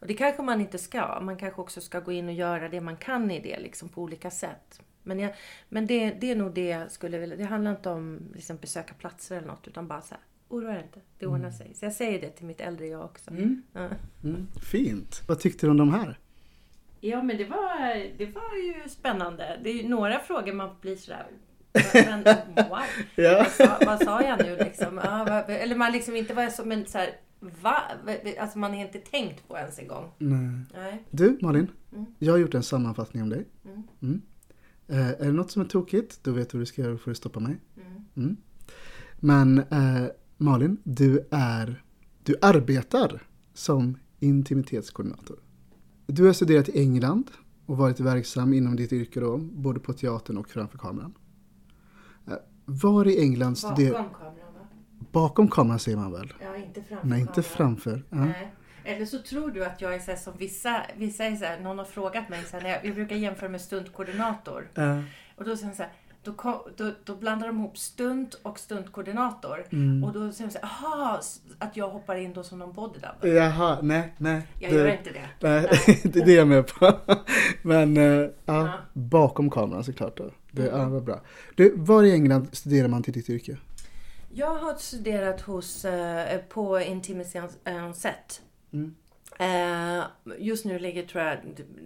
[0.00, 1.20] Och det kanske man inte ska.
[1.20, 4.02] Man kanske också ska gå in och göra det man kan i det liksom på
[4.02, 4.80] olika sätt.
[5.02, 5.34] Men, jag,
[5.68, 7.36] men det, det är nog det jag skulle vilja.
[7.36, 10.22] Det handlar inte om liksom besöka platser eller något utan bara så här.
[10.48, 11.74] Oroa dig inte, det ordnar sig.
[11.74, 13.30] Så jag säger det till mitt äldre jag också.
[13.72, 13.88] Ja.
[14.24, 15.22] Mm, fint.
[15.28, 16.18] Vad tyckte du om de här?
[17.00, 19.60] Ja, men det var, det var ju spännande.
[19.64, 21.26] Det är ju några frågor man blir sådär...
[21.94, 22.24] Men,
[22.68, 22.78] wow,
[23.16, 25.00] vad, sa, vad sa jag nu liksom?
[25.04, 27.82] Ja, vad, eller man liksom inte var så, men så här, va?
[28.40, 30.10] Alltså man har inte tänkt på ens en gång.
[30.18, 30.64] Nej.
[30.74, 31.04] Nej.
[31.10, 32.06] Du Malin, Mm.
[32.18, 33.46] jag har gjort en sammanfattning om dig.
[33.64, 33.82] Mm.
[34.02, 34.22] Mm.
[34.88, 36.98] Eh, är det något som är tokigt, då vet du vad du ska göra, då
[36.98, 37.60] får du stoppa mig.
[37.76, 38.04] Mm.
[38.16, 38.36] Mm.
[39.16, 41.82] Men eh, Malin, du är,
[42.22, 43.22] du arbetar
[43.54, 45.38] som intimitetskoordinator.
[46.06, 47.30] Du har studerat i England
[47.66, 51.14] och varit verksam inom ditt yrke då, både på teatern och framför kameran.
[52.26, 53.90] Eh, var i England studerade...
[53.92, 54.45] Bakom kameran?
[55.12, 56.32] Bakom kameran säger man väl?
[56.40, 58.02] Ja, inte framför Nej, inte framför.
[58.10, 58.26] Ja.
[58.84, 61.60] Eller så tror du att jag är så här, som vissa, vissa är så här,
[61.60, 64.68] någon har frågat mig så här, när jag, jag brukar jämföra med stuntkoordinator.
[64.74, 65.02] Ja.
[65.36, 65.92] Och då säger så här,
[66.24, 66.34] då,
[66.76, 69.64] då, då blandar de ihop stunt och stuntkoordinator.
[69.72, 70.04] Mm.
[70.04, 71.20] Och då säger de så här, aha,
[71.58, 73.10] att jag hoppar in då som någon bodydub.
[73.22, 74.42] Jaha, nej, nej.
[74.60, 75.28] Jag det- gör inte det.
[75.40, 75.62] Nej,
[76.02, 76.92] det är det jag är med på.
[77.62, 78.72] Men eh, ja, Ja.
[78.92, 80.16] bakom kameran såklart.
[80.16, 80.30] Då.
[80.50, 81.20] Det ja, var bra.
[81.54, 83.56] Du, var i England studerar man till ditt yrke?
[84.36, 86.78] Jag har studerat hos, eh, på
[87.36, 88.42] on- on Set.
[88.72, 88.94] Mm.
[89.38, 90.04] Eh,
[90.38, 91.38] just nu ligger, tror jag,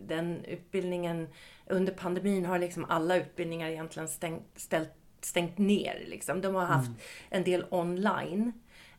[0.07, 1.29] den utbildningen
[1.67, 6.05] under pandemin har liksom alla utbildningar egentligen stängt, ställt, stängt ner.
[6.07, 6.41] Liksom.
[6.41, 6.91] De har haft
[7.29, 8.53] en del online.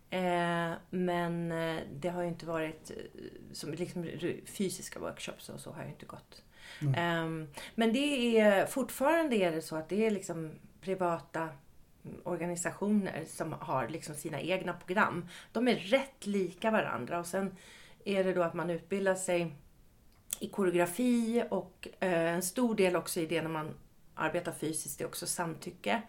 [0.10, 2.98] Eh, men eh, det har ju inte varit eh,
[3.54, 4.10] som liksom
[4.46, 6.44] fysiska workshops och så har ju inte gått.
[6.98, 11.50] Ehm, men det är fortfarande är det så att det är liksom privata
[12.24, 15.26] organisationer som har liksom sina egna program.
[15.52, 17.56] De är rätt lika varandra och sen
[18.06, 19.56] är det då att man utbildar sig
[20.40, 23.74] i koreografi och eh, en stor del också i det när man
[24.16, 26.02] arbetar fysiskt är också samtycke.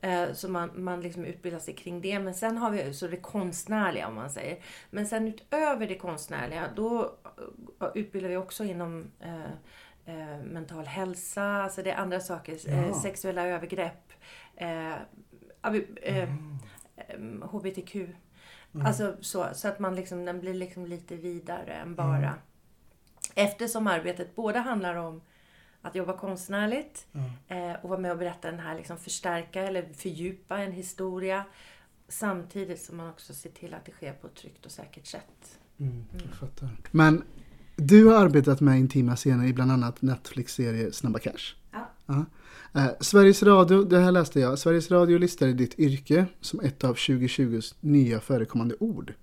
[0.00, 2.18] Eh, så man, man liksom utbildar sig kring det.
[2.18, 4.58] Men sen har vi så det konstnärliga om man säger.
[4.90, 7.16] Men sen utöver det konstnärliga då
[7.80, 12.58] eh, utbildar vi också inom eh, mental hälsa, alltså det är andra saker.
[12.66, 13.00] Ja.
[13.00, 14.12] sexuella övergrepp,
[14.56, 14.94] eh,
[16.02, 16.28] eh,
[16.96, 17.96] em, HBTQ.
[18.84, 22.34] Alltså så, så att man liksom, den blir liksom lite vidare än bara.
[23.34, 25.20] Eftersom arbetet både handlar om
[25.82, 27.06] att jobba konstnärligt
[27.48, 31.44] eh, och vara med och berätta den här, liksom förstärka eller fördjupa en historia.
[32.08, 35.58] Samtidigt som man också ser till att det sker på ett tryggt och säkert sätt.
[35.76, 36.68] Jag fattar.
[36.90, 37.24] Men
[37.76, 41.54] du har arbetat med intima scener i bland annat Netflix-serie Snabba Cash.
[41.72, 41.90] Ja.
[42.06, 42.24] Ja.
[42.74, 46.94] Eh, Sveriges Radio, det här läste jag, Sveriges Radio listade ditt yrke som ett av
[46.94, 49.14] 2020s nya förekommande ord.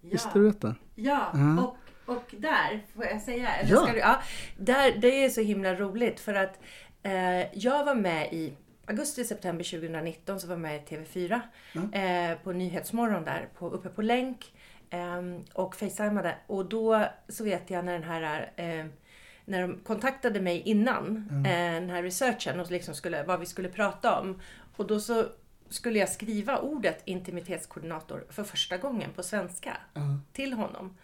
[0.00, 0.74] Visste du detta?
[0.94, 1.62] Ja, Ja.
[2.06, 3.48] och, och där, får jag säga?
[3.68, 3.76] Ja.
[3.82, 4.20] ska du, ja
[4.58, 6.58] där, det är så himla roligt för att
[7.02, 8.52] eh, jag var med i
[8.86, 11.40] augusti-september 2019 så var jag med i TV4
[11.92, 14.52] eh, på Nyhetsmorgon där på, uppe på länk
[14.90, 15.22] eh,
[15.52, 16.34] och facetimade.
[16.46, 18.86] Och då så vet jag när den här eh,
[19.44, 23.68] när de kontaktade mig innan eh, den här researchen och liksom skulle, vad vi skulle
[23.68, 24.40] prata om.
[24.76, 25.26] Och då så
[25.68, 29.76] skulle jag skriva ordet intimitetskoordinator för första gången på svenska
[30.32, 30.96] till honom.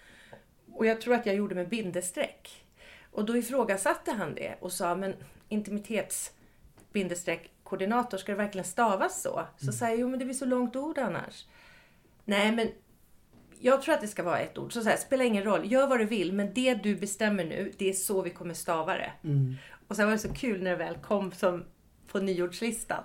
[0.72, 2.64] Och jag tror att jag gjorde med bindestreck.
[3.12, 5.14] Och då ifrågasatte han det och sa, men
[5.48, 6.32] intimitets
[6.92, 9.46] bindestreck koordinator, ska det verkligen stavas så?
[9.56, 11.46] Så sa jag, jo men det blir så långt ord annars.
[12.24, 12.68] Nej men
[13.60, 14.72] jag tror att det ska vara ett ord.
[14.72, 17.72] Så, så här, spelar ingen roll, gör vad du vill, men det du bestämmer nu,
[17.78, 19.12] det är så vi kommer stava det.
[19.88, 21.64] Och sen var det så kul när det väl kom som
[22.12, 23.04] på nyordslistan.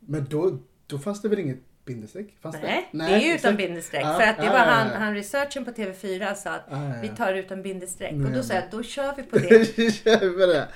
[0.00, 2.36] Men då, då fanns det väl inget bindestreck?
[2.40, 2.98] Fanns Nej, det?
[2.98, 4.02] det är utan bindestreck.
[4.04, 7.08] Ja, för att det ja, var ja, han, han researchen på TV4 sa att vi
[7.08, 8.12] tar utan bindestreck.
[8.12, 8.70] Och då sa jag, med.
[8.70, 9.22] då kör vi
[10.32, 10.68] på det.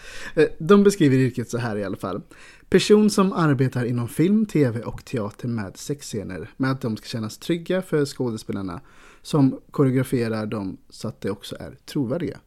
[0.42, 2.22] Eh, De beskriver yrket så här i alla fall.
[2.68, 6.50] Person som arbetar inom film, tv och teater med sexscener.
[6.56, 8.80] Med att de ska kännas trygga för skådespelarna.
[9.22, 12.40] Som koreograferar dem så att de också är trovärdiga.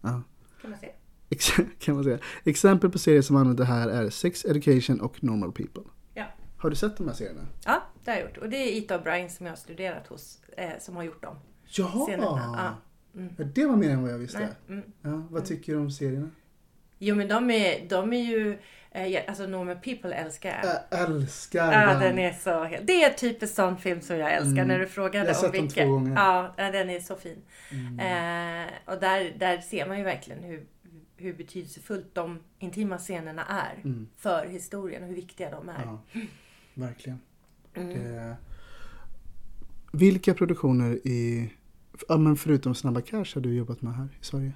[0.00, 0.22] Ja.
[0.62, 0.92] Kan man säga.
[1.78, 2.18] Kan man säga.
[2.44, 5.82] Exempel på serier som använder det här är Sex Education och Normal People.
[6.58, 6.62] Ja.
[6.62, 7.46] Har du sett de här serierna?
[7.64, 8.36] ja, det har jag gjort.
[8.38, 11.36] Och det är Ita O'Brien som jag har studerat hos, eh, som har gjort dem.
[11.66, 12.06] Jaha!
[12.06, 12.76] Scenerna,
[13.12, 14.48] Ja, Det var mer än vad jag visste.
[14.68, 14.82] Mm.
[15.02, 16.30] Ja, vad tycker du om serierna?
[16.98, 18.58] Jo men de är, de är ju,
[18.90, 20.74] eh, ja, alltså Normal People älskar jag.
[20.90, 22.00] Jag älskar Ja, dem.
[22.02, 22.86] den är så helt...
[22.86, 25.26] Det är typ en sån film som jag älskar när du frågade Mm.
[25.28, 25.86] Jag har om sett dem vilken.
[25.86, 26.10] två gånger.
[26.10, 26.22] Mm.
[26.22, 27.42] Ja, ja, den är så fin.
[28.00, 30.66] Eh, och där, där ser man ju verkligen hur,
[31.16, 33.82] hur betydelsefullt de intima scenerna är
[34.16, 35.82] för historien och hur viktiga de är.
[35.82, 35.98] Mm.
[36.12, 36.20] Ja,
[36.78, 37.20] verkligen.
[37.74, 38.34] Mm.
[39.92, 41.50] Vilka produktioner i,
[42.08, 44.52] ja, men förutom Snabba Cash har du jobbat med här i Sverige?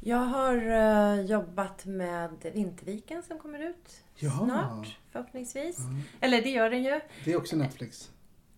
[0.00, 4.30] Jag har eh, jobbat med Vinterviken som kommer ut Ja.
[4.44, 5.78] snart förhoppningsvis.
[6.20, 7.00] Eller det gör den ju.
[7.24, 8.10] Det är också Netflix.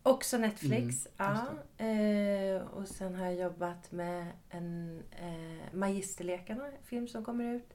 [0.03, 1.09] Också Netflix.
[1.19, 1.37] Mm,
[1.79, 1.85] ja.
[1.87, 7.69] Eh, och sen har jag jobbat med en eh, Magisterlekarna film som kommer ut.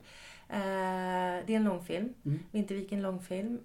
[0.50, 0.58] Eh,
[1.46, 2.14] det är en långfilm.
[2.26, 2.40] Mm.
[2.52, 3.60] Vinterviken långfilm.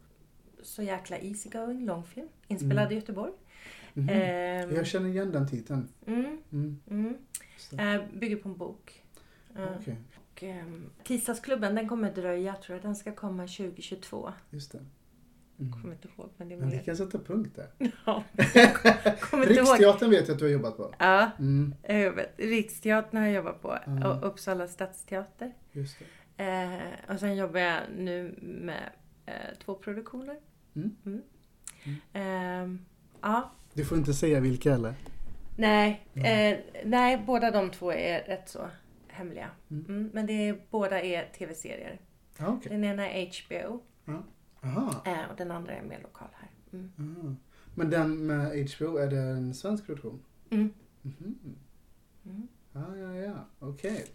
[0.62, 2.29] Så jäkla easygoing långfilm.
[2.48, 3.33] Inspelad i Göteborg.
[3.94, 4.09] Mhm.
[4.09, 5.88] Ehm, Jag känner igen den titeln.
[6.07, 6.81] mm, Mm.
[6.90, 7.14] mm.
[7.79, 9.03] Eh, bygger på en bok.
[9.57, 9.96] Eh, Okej,
[10.33, 12.83] och, ehm, Tisdagsklubben den kommer dröja tror jag.
[12.83, 14.33] Den ska komma 2022.
[14.51, 14.79] just det.
[15.83, 17.68] Kommer inte ihåg men det är Men vi kan sätta punkt där.
[18.07, 18.25] Ja.
[19.46, 20.94] Riksteatern vet jag att du har jobbat på.
[20.98, 22.35] Ja, Mm, jag vet.
[22.37, 24.03] Riksteatern har jag jobbat på Mm.
[24.03, 25.53] och Uppsala stadsteater.
[25.72, 26.44] just det.
[26.44, 28.90] Eh, och sen jobbar jag nu med
[29.27, 30.37] eh, två produktioner.
[30.75, 31.23] Mm.
[32.13, 32.79] Ehm,
[33.21, 34.95] ja, Du får inte säga vilka eller?
[35.57, 38.69] nej, eh, nej, båda de två är rätt så
[39.09, 39.51] hemliga.
[39.71, 39.85] Mm.
[39.89, 42.01] Mm, men det är, båda är tv-serier.
[42.39, 42.73] Ja, okej.
[42.73, 43.83] Den ena är HBO.
[45.05, 46.51] Eh, och den andra är mer lokal här.
[46.73, 46.93] Mm.
[46.99, 47.35] aha.
[47.75, 50.23] Men den med HBO, är det en svensk produktion?
[50.51, 50.71] Mm.
[51.03, 51.35] Mhm.
[52.25, 52.49] Mm.
[52.73, 53.49] Ja, ja, ja.
[53.59, 54.07] Okej.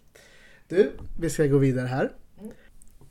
[0.68, 2.12] Du, vi ska gå vidare här.
[2.40, 2.52] Mm.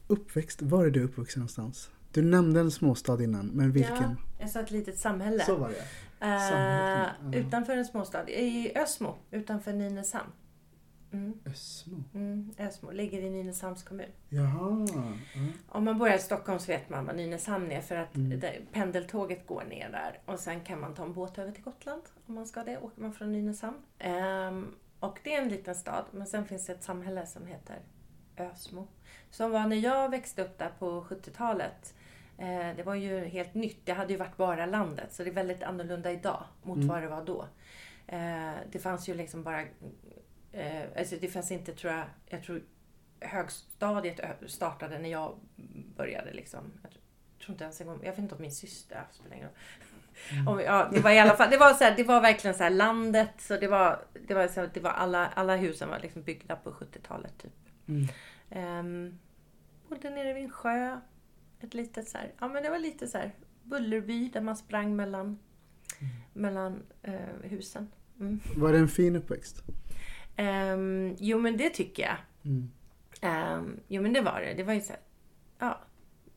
[0.07, 1.91] Uppväxt, var är du uppvuxen någonstans?
[2.17, 3.95] Du nämnde en småstad innan, men vilken?
[3.95, 5.43] Ja, jag sa ett litet samhälle.
[5.43, 5.75] Så var det.
[6.27, 7.39] Eh, Samhället, ja.
[7.39, 8.29] Utanför en småstad.
[8.29, 10.31] I Ösmo, utanför Nynäshamn.
[11.11, 11.39] Mm.
[11.45, 12.03] Ösmo.
[12.13, 14.09] Mm, Ösmo ligger i Nynäshamns kommun.
[14.29, 14.87] Jaha.
[14.95, 15.03] Ja.
[15.69, 18.39] Om man börjar i Stockholm så vet man vad Nynäshamn är för att Mm.
[18.39, 20.19] där, pendeltåget går ner där.
[20.33, 22.77] Och sen kan man ta en båt över till Gotland om man ska det.
[22.77, 23.77] Åker man från Nynäshamn.
[23.99, 24.67] Ehm,
[24.99, 26.05] och det är en liten stad.
[26.11, 27.79] Men sen finns det ett samhälle som heter
[28.37, 28.87] Ösmo.
[29.31, 31.93] Som var när jag växte upp där på 70-talet.
[32.37, 33.85] Eh, det var ju helt nytt.
[33.85, 35.13] Det hade ju varit bara landet.
[35.13, 36.87] Så det är väldigt annorlunda idag mot Mm.
[36.87, 37.47] vad det var då.
[38.07, 39.61] Eh, det fanns ju liksom bara...
[40.51, 42.03] Eh, alltså det fanns inte, tror jag...
[42.25, 42.61] Jag tror
[43.19, 45.35] högstadiet startade när jag
[45.95, 46.71] började liksom.
[46.83, 46.91] Jag
[47.41, 50.47] tror inte ens en gång, jag vet inte om min syster, spelar ingen roll.
[50.47, 52.63] Om, ja, det var i alla fall, det var, så här, det var verkligen så
[52.63, 56.21] här landet, så det var, det var, så, det var alla, alla husen var liksom
[56.21, 57.53] byggda på 70-talet typ.
[57.87, 58.79] Mm.
[58.79, 59.19] Um,
[59.89, 60.99] bodde nere vid en sjö.
[61.59, 64.95] Ett litet så här, ja men det var lite så här Bullerby där man sprang
[64.95, 65.39] mellan,
[66.33, 67.87] mellan eh, husen.
[68.19, 68.39] Mm.
[68.55, 69.63] Var det en fin uppväxt?
[70.35, 72.17] Ehm, jo men det tycker jag.
[72.45, 72.71] Mm.
[73.21, 74.53] Ehm, jo men det var det.
[74.53, 75.01] Det var ju så här,
[75.59, 75.81] ja,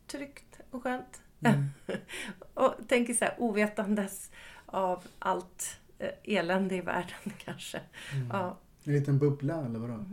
[0.06, 1.22] tryggt och skönt.
[1.40, 1.64] Mm.
[2.54, 4.30] och tänker så här ovetandes
[4.66, 7.80] av allt eh, elände i världen kanske.
[8.14, 8.28] Mm.
[8.33, 8.59] Ja.
[8.85, 10.04] En liten bubbla eller vadå?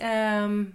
[0.00, 0.74] Ehm,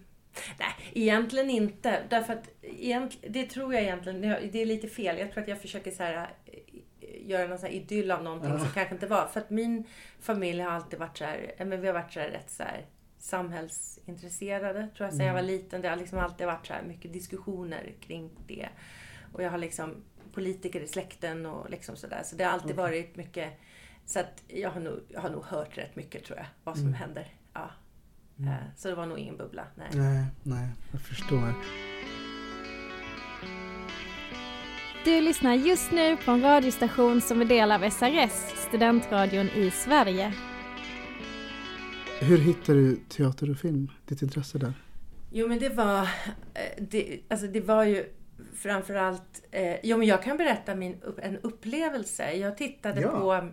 [0.60, 2.04] nej, egentligen inte.
[2.10, 5.18] Därför att egent, det tror jag egentligen, det är lite fel.
[5.20, 8.52] Jag tror att jag försöker så här, eh, göra någon så här idyll av någonting
[8.52, 8.60] Ja.
[8.60, 9.28] som kanske inte var.
[9.28, 9.84] För att min
[10.20, 12.64] familj har alltid varit så här, eh, men vi har varit så här rätt så
[12.64, 12.86] här
[13.18, 15.82] samhällsintresserade tror jag sen jag var liten.
[15.82, 18.70] Det har liksom alltid varit så här mycket diskussioner kring det.
[19.34, 22.22] Och jag har liksom politiker i släkten och liksom sådär.
[22.24, 22.78] Så det har alltid Okej.
[22.84, 23.54] varit mycket,
[24.06, 26.88] så att jag har, nog, jag har nog hört rätt mycket tror jag, vad som
[26.88, 26.94] Mm.
[26.94, 27.28] händer.
[27.54, 27.70] Ja.
[28.40, 28.50] Mm.
[28.52, 29.64] Eh, Så det var nog ingen bubbla.
[29.76, 29.88] Nej.
[29.94, 31.54] Nej, nej, jag förstår.
[35.06, 38.32] Du lyssnar just nu på en radiostation som är del av SRS,
[38.68, 40.34] studentradion i Sverige.
[42.22, 43.92] Hur hittar du teater och film?
[44.06, 44.74] Ditt intresse där?
[45.32, 46.02] Jo men det var,
[46.54, 48.06] eh, det, alltså det var ju
[48.56, 52.32] framförallt, eh, jo men jag kan berätta min, en upplevelse.
[52.34, 53.10] Jag tittade Ja.
[53.20, 53.50] på,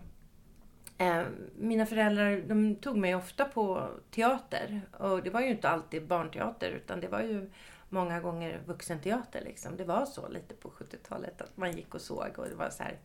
[0.99, 1.23] eh,
[1.59, 4.81] mina föräldrar de tog mig ofta på teater.
[4.99, 7.51] Och det var ju inte alltid barnteater utan det var ju
[7.89, 9.77] många gånger vuxenteater liksom.
[9.77, 12.83] Det var så lite på 70-talet att man gick och såg och det var så
[12.83, 12.99] här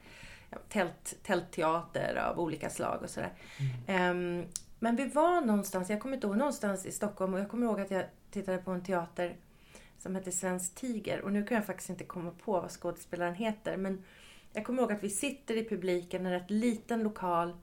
[0.50, 3.34] ja, tält, tältteater av olika slag och sådär.
[3.88, 4.46] Ehm,
[4.80, 7.82] men vi var någonstans, jag kommer inte ihåg, någonstans i Stockholm och jag kommer ihåg
[7.82, 9.36] att jag tittade på en teater
[10.00, 13.78] som hette Svensk Tiger och nu kan jag faktiskt inte komma på vad skådespelaren heter
[13.78, 14.04] men
[14.54, 17.58] jag kommer ihåg att vi sitter i publiken i en rätt liten lokal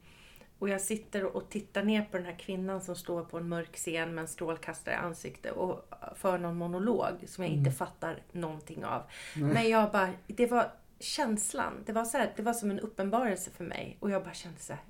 [0.58, 3.76] och jag sitter och tittar ner på den här kvinnan som står på en mörk
[3.76, 8.84] scen med en strålkastare i ansiktet och för någon monolog som jag inte fattar någonting
[8.84, 9.02] av.
[9.34, 11.72] Men jag bara, det var känslan.
[11.86, 13.96] Det var, så här, det var som en uppenbarelse för mig.
[14.00, 14.82] Och jag bara kände så här,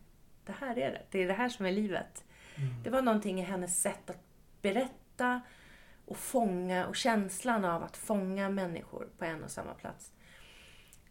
[0.47, 1.03] det här är det.
[1.11, 2.25] Det är det här som är livet.
[2.85, 4.23] Det var någonting i hennes sätt att
[4.63, 5.41] berätta
[6.05, 10.13] och fånga och känslan av att fånga människor på en och samma plats.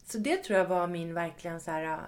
[0.06, 2.00] Så det tror jag var min verkligen så här...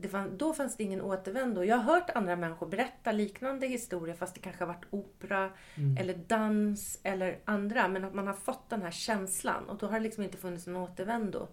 [0.00, 1.64] Det fann, då fanns det ingen återvändo.
[1.64, 5.50] Jag har hört andra människor berätta liknande historier fast det kanske har varit opera
[5.98, 7.88] eller dans eller andra.
[7.88, 10.66] Men att man har fått den här känslan och då har det liksom inte funnits
[10.66, 11.48] någon återvändo.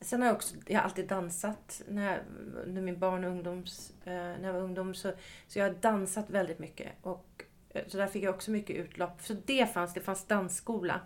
[0.00, 2.18] Sen har jag också, jag har alltid dansat när, jag,
[2.64, 4.94] under min barn och ungdoms, eh, när jag var ungdom.
[4.94, 5.12] Så,
[5.46, 6.92] så jag har dansat väldigt mycket.
[7.02, 9.22] Och, eh, så där fick jag också mycket utlopp.
[9.22, 11.00] Så det fanns, det fanns dansskola.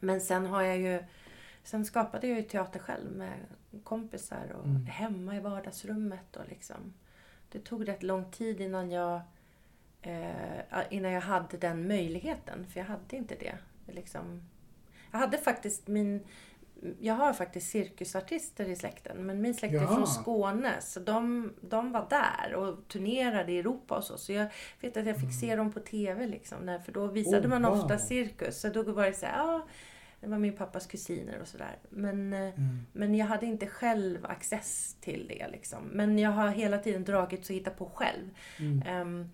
[0.00, 1.04] Men sen har jag ju,
[1.64, 3.38] sen skapade jag ju teater själv med
[3.84, 6.94] kompisar och hemma i vardagsrummet och liksom.
[7.48, 9.20] Det tog rätt lång tid innan jag,
[10.02, 12.66] eh, innan jag hade den möjligheten.
[12.66, 13.58] För jag hade inte det.
[13.86, 14.42] Liksom.
[15.10, 16.26] Jag hade faktiskt min,
[17.00, 19.94] jag har faktiskt cirkusartister i släkten, men min släkt är Jaha.
[19.94, 20.80] från Skåne.
[20.80, 24.18] Så de, de var där och turnerade i Europa och så.
[24.18, 24.46] Så jag
[24.80, 27.62] vet att jag fick se dem på TV, liksom, när, för då visade Oh, man
[27.62, 27.72] wow.
[27.72, 28.60] ofta cirkus.
[28.60, 29.66] Så då var det så här, ja,
[30.24, 31.78] det var min pappas kusiner och sådär.
[31.88, 32.54] Men, eh,
[32.92, 35.48] men jag hade inte själv access till det.
[35.48, 35.84] Liksom.
[35.92, 38.30] Men jag har hela tiden dragits och hittat på själv.
[38.86, 39.30] Ehm,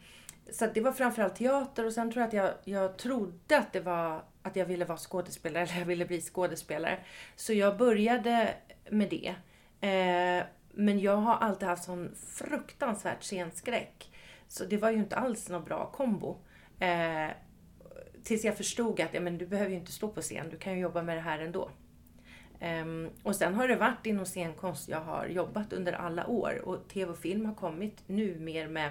[0.52, 3.72] så att det var framförallt teater och sen tror jag att jag, jag trodde att
[3.72, 6.98] det var att jag ville vara skådespelare eller jag ville bli skådespelare.
[7.36, 8.54] Så jag började
[8.90, 9.34] med det.
[9.88, 14.12] Eh, men jag har alltid haft sån fruktansvärt scenskräck.
[14.48, 16.36] Så det var ju inte alls någon bra kombo.
[16.78, 17.30] Eh,
[18.30, 20.72] tills jag förstod att ja, men du behöver ju inte stå på scen, du kan
[20.72, 21.70] ju jobba med det här ändå.
[22.60, 26.88] Ehm, och sen har det varit inom scenkonst jag har jobbat under alla år och
[26.88, 28.90] tv och film har kommit nu mer med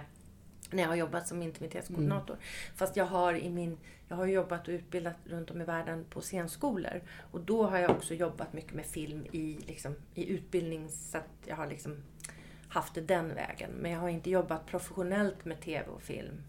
[0.72, 2.38] när jag har jobbat som intimitetskoordinator.
[2.76, 3.78] Fast jag har, i min,
[4.08, 7.02] jag har jobbat och utbildat runt om i världen på scenskolor.
[7.32, 11.30] Och då har jag också jobbat mycket med film i, liksom, i utbildning så att
[11.46, 11.96] jag har liksom
[12.70, 13.72] haft det den vägen.
[13.72, 16.44] Men jag har inte jobbat professionellt med tv och film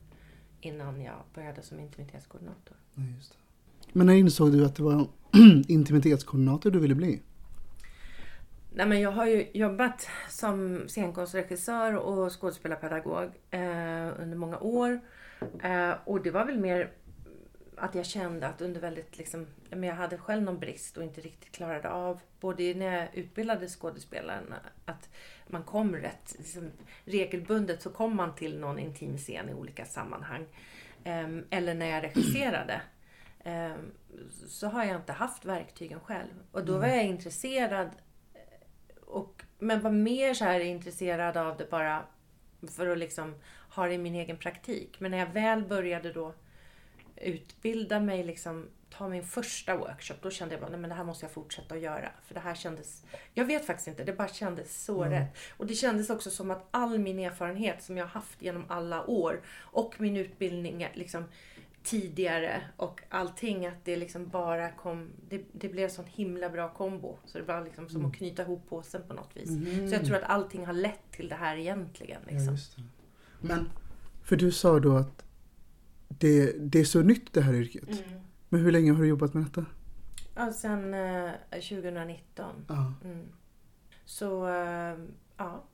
[0.61, 2.77] innan jag började som intimitetskoordinator.
[2.95, 3.37] Nej, just det.
[3.93, 5.07] Men när insåg du att det var
[5.69, 7.23] intimitetskoordinator du ville bli?
[8.73, 13.61] Nej, men jag har ju jobbat som scenkonstregissör och skådespelarpedagog eh,
[14.23, 15.01] under många år.
[15.63, 16.91] Eh, och det var väl mer
[17.81, 21.21] att jag kände att under väldigt liksom, men jag hade själv någon brist och inte
[21.21, 24.55] riktigt klarade av, både när jag utbildade skådespelaren,
[24.85, 25.09] att
[25.47, 26.71] man kom rätt liksom,
[27.05, 30.47] regelbundet så kom man till någon intim scen i olika sammanhang.
[31.05, 32.81] Eh, eller när jag regisserade.
[33.45, 33.75] Eh,
[34.47, 36.33] så har jag inte haft verktygen själv.
[36.53, 37.91] Och då var jag intresserad
[39.07, 42.03] och, men var mer så här intresserad av det bara
[42.77, 43.35] för att liksom
[43.71, 45.01] ha det i min egen praktik.
[45.01, 46.35] Men när jag väl började då
[47.21, 51.05] utbilda mig, liksom, ta min första workshop, då kände jag bara, nej men det här
[51.05, 52.11] måste jag fortsätta att göra.
[52.27, 53.05] För det här kändes,
[53.35, 55.37] jag vet faktiskt inte, det bara kändes så rätt.
[55.57, 59.07] Och det kändes också som att all min erfarenhet som jag har haft genom alla
[59.07, 61.25] år och min utbildning liksom
[61.83, 67.19] tidigare och allting att det liksom bara kom, det, det blev sån himla bra kombo.
[67.25, 69.49] Så det var liksom som att knyta ihop påsen på något vis.
[69.91, 72.21] Så jag tror att allting har lett till det här egentligen.
[72.27, 72.55] Ja, Liksom.
[72.55, 72.83] det.
[73.49, 73.71] Men,
[74.25, 75.25] för du sa då att
[76.19, 77.89] det, det är så nytt det här yrket.
[77.89, 78.21] Mm.
[78.49, 79.67] Men hur länge har du jobbat med detta?
[80.35, 82.55] Ja, sen eh, 2019.
[82.69, 83.27] Ja, Mm.
[84.05, 84.99] Så eh,
[85.37, 85.65] ja,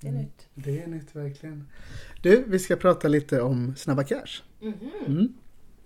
[0.00, 0.48] det är nytt.
[0.54, 1.68] det är nytt verkligen.
[2.22, 4.42] Du, vi ska prata lite om Snabba Cash.
[4.60, 5.32] Mm.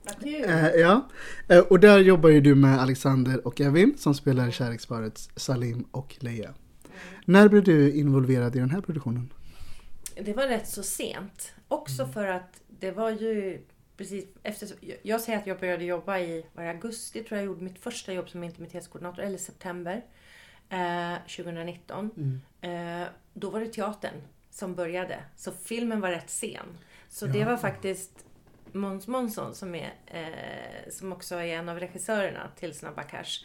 [0.05, 0.45] Vad kul!
[0.45, 1.09] Eh, ja,
[1.49, 6.17] eh, och där jobbar ju du med Alexander och Evin som spelar kärleksparet Salim och
[6.21, 6.55] Leia.
[7.25, 9.33] När blev du involverad i den här produktionen?
[10.25, 11.53] Det var rätt så sent.
[11.69, 13.63] Också för att det var ju
[13.97, 14.69] precis efter...
[15.03, 18.29] Jag säger att jag började jobba i var augusti, tror jag gjorde mitt första jobb
[18.29, 20.05] som intimitetskoordinator, eller september
[20.69, 22.11] eh, 2019.
[22.61, 23.03] Eh,
[23.35, 25.25] då var det teatern som började.
[25.37, 26.79] Så filmen var rätt sen.
[27.09, 28.25] Så det var faktiskt
[28.73, 33.45] Måns Månsson som, är, eh, som också är en av regissörerna till Snabba Cash.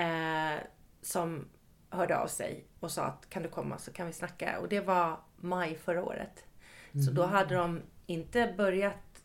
[0.00, 0.60] Eh,
[1.02, 1.48] som
[1.90, 4.58] hörde av sig och sa att kan du komma så kan vi snacka.
[4.58, 6.44] Och det var maj förra året.
[7.06, 9.22] Så då hade de inte börjat,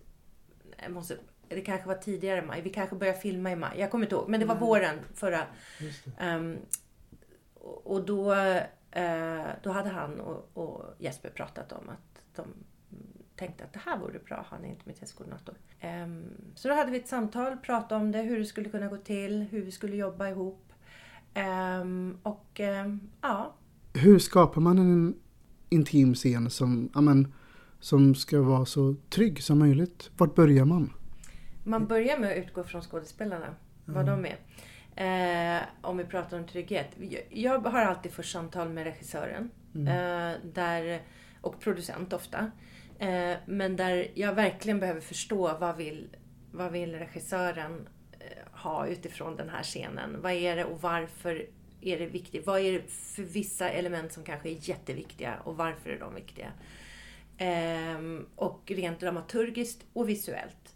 [0.89, 1.17] måste,
[1.47, 4.29] det kanske var tidigare maj, vi kanske började filma i maj, jag kommer inte ihåg.
[4.29, 5.41] Men det var våren förra.
[6.19, 6.57] Ehm,
[7.84, 8.34] och då,
[8.91, 12.45] eh, då hade han och, och Jesper pratat om att de
[13.36, 15.55] tänkte att det här vore bra att ha en intimitetskoordinator.
[15.79, 16.23] Ehm,
[16.55, 19.41] så då hade vi ett samtal, pratade om det, hur det skulle kunna gå till,
[19.41, 20.73] hur vi skulle jobba ihop.
[21.34, 23.53] Ehm, och ehm, ja,
[23.93, 25.15] Hur skapar man en
[25.69, 27.34] intim scen som, ja, men,
[27.82, 30.11] som ska vara så trygg som möjligt?
[30.17, 30.93] Vart börjar man?
[31.63, 33.55] man börjar med att utgå från skådespelarna,
[33.86, 34.38] vad de är.
[34.95, 36.88] Eh, om vi pratar om trygghet.
[37.29, 41.01] Jag, har alltid först samtal med regissören eh, där,
[41.41, 42.51] och producent ofta.
[42.99, 46.07] Eh, men där jag verkligen behöver förstå vad vill,
[46.51, 47.88] vad vill regissören
[48.19, 50.21] eh, ha utifrån den här scenen.
[50.21, 51.45] Vad är det och varför
[51.82, 52.45] är det viktigt?
[52.45, 56.51] Vad är det för vissa element som kanske är jätteviktiga och varför är de viktiga?
[57.43, 60.75] Ehm, och rent dramaturgiskt och visuellt.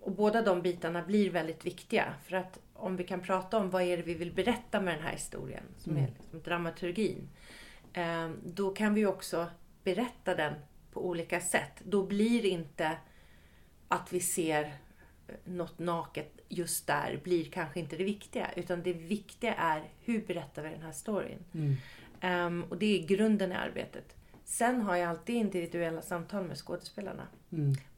[0.00, 2.14] Och båda de bitarna blir väldigt viktiga.
[2.24, 5.02] För att om vi kan prata om vad är det vi vill berätta med den
[5.02, 7.28] här historien, som är liksom dramaturgin.
[7.92, 9.46] Eh, då kan vi också
[9.84, 10.54] berätta den
[10.92, 11.82] på olika sätt.
[11.84, 12.96] Då blir inte
[13.88, 14.72] att vi ser
[15.44, 18.50] något naket just där, blir kanske inte det viktiga.
[18.56, 21.44] Utan det viktiga är hur berättar vi den här storyn.
[22.20, 24.14] Ehm, och det är grunden i arbetet.
[24.48, 27.26] Sen har jag alltid individuella samtal med skådespelarna.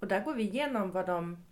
[0.01, 1.45] Och där går vi igenom vad de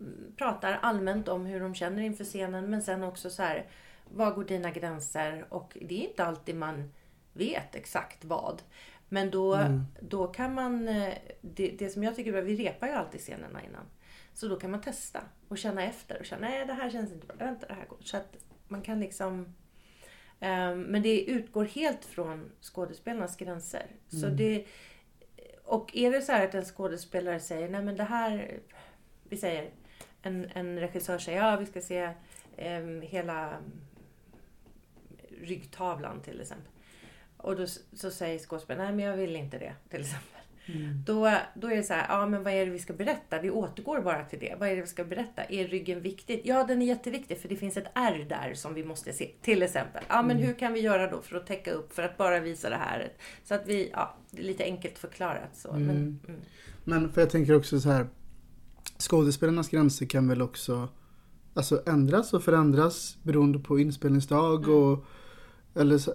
[0.00, 3.66] mm, pratar allmänt om hur de känner inför scenen men sen också så här,
[4.10, 5.46] vad går dina gränser?
[5.48, 6.92] Och det är inte alltid man
[7.32, 8.62] vet exakt vad.
[9.08, 9.58] Men då,
[10.00, 13.20] då kan man, eh, det, det som jag tycker är bra, vi repar ju alltid
[13.20, 13.86] scenerna innan.
[14.34, 17.26] Så då kan man testa och känna efter och känna, nej det här känns inte
[17.26, 17.98] bra, vänta det här går.
[18.00, 18.36] Så att
[18.68, 19.54] man kan liksom
[20.76, 23.86] Men det utgår helt från skådespelarnas gränser.
[24.08, 24.64] Så det,
[25.64, 28.58] och är det så här att en skådespelare säger, nej men det här,
[29.28, 29.70] vi säger,
[30.22, 32.10] en, en regissör säger, ja vi ska se
[32.56, 33.56] em, hela
[35.40, 36.72] ryggtavlan till exempel.
[37.36, 40.33] Och då så säger skådespelaren, nej men jag vill inte det till exempel.
[41.06, 43.40] Då, då är det så här, ja men vad är det vi ska berätta?
[43.40, 44.54] Vi återgår bara till det.
[44.58, 45.44] Vad är det vi ska berätta?
[45.44, 46.40] Är ryggen viktig?
[46.44, 49.30] Ja, den är jätteviktig för det finns ett R där som vi måste se.
[49.42, 50.04] Till exempel.
[50.08, 52.70] Ja, men hur kan vi göra då för att täcka upp, för att bara visa
[52.70, 53.12] det här?
[53.44, 55.72] Så att vi, ja, det är lite enkelt förklarat så.
[55.72, 56.20] Men, mm.
[56.84, 58.06] Men för jag tänker också så här.
[58.98, 60.88] Skådespelarnas gränser kan väl också
[61.54, 65.04] alltså, ändras och förändras beroende på inspelningsdag och
[65.76, 66.14] eller så,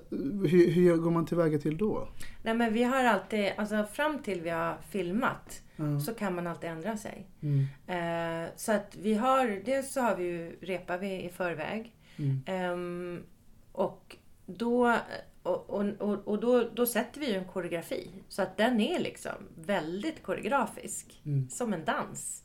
[0.49, 2.09] hur, hur går man tillväga till då?
[2.43, 5.99] Nej men vi har alltid, alltså fram till vi har filmat Ja.
[5.99, 7.27] så kan man alltid ändra sig.
[7.41, 7.65] Mm.
[7.87, 11.95] Eh, så att vi har, dels så har vi ju, repar vi i förväg.
[12.17, 12.41] Mm.
[12.45, 13.23] Ehm,
[13.71, 14.97] och då,
[15.43, 18.09] och, och, och, och då, då sätter vi ju en koreografi.
[18.27, 21.21] Så att den är liksom väldigt koreografisk.
[21.25, 21.49] Mm.
[21.49, 22.43] Som en dans.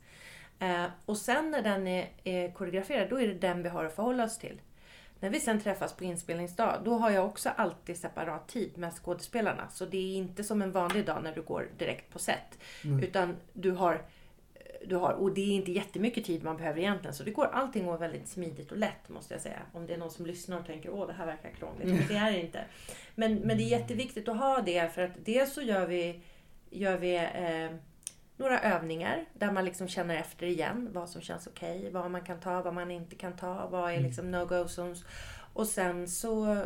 [0.58, 3.94] Eh, och sen när den är, är koreograferad, då är det den vi har att
[3.96, 4.60] förhålla oss till.
[5.20, 9.68] När vi sen träffas på inspelningsdag, då har jag också alltid separat tid med skådespelarna.
[9.68, 12.58] Så det är inte som en vanlig dag när du går direkt på set.
[13.02, 14.02] Utan du har,
[14.86, 17.14] du har, och det är inte jättemycket tid man behöver egentligen.
[17.14, 19.60] Så det går, allting går väldigt smidigt och lätt måste jag säga.
[19.72, 21.88] Om det är någon som lyssnar och tänker åh det här verkar krångligt.
[21.88, 22.64] Men det är det inte.
[23.14, 26.20] Men, men det är jätteviktigt att ha det för att dels så gör vi,
[26.70, 27.76] gör vi eh,
[28.36, 32.40] några övningar där man liksom känner efter igen vad som känns okej, vad man kan
[32.40, 35.04] ta, vad man inte kan ta, vad är liksom no-go zones.
[35.52, 36.64] Och sen så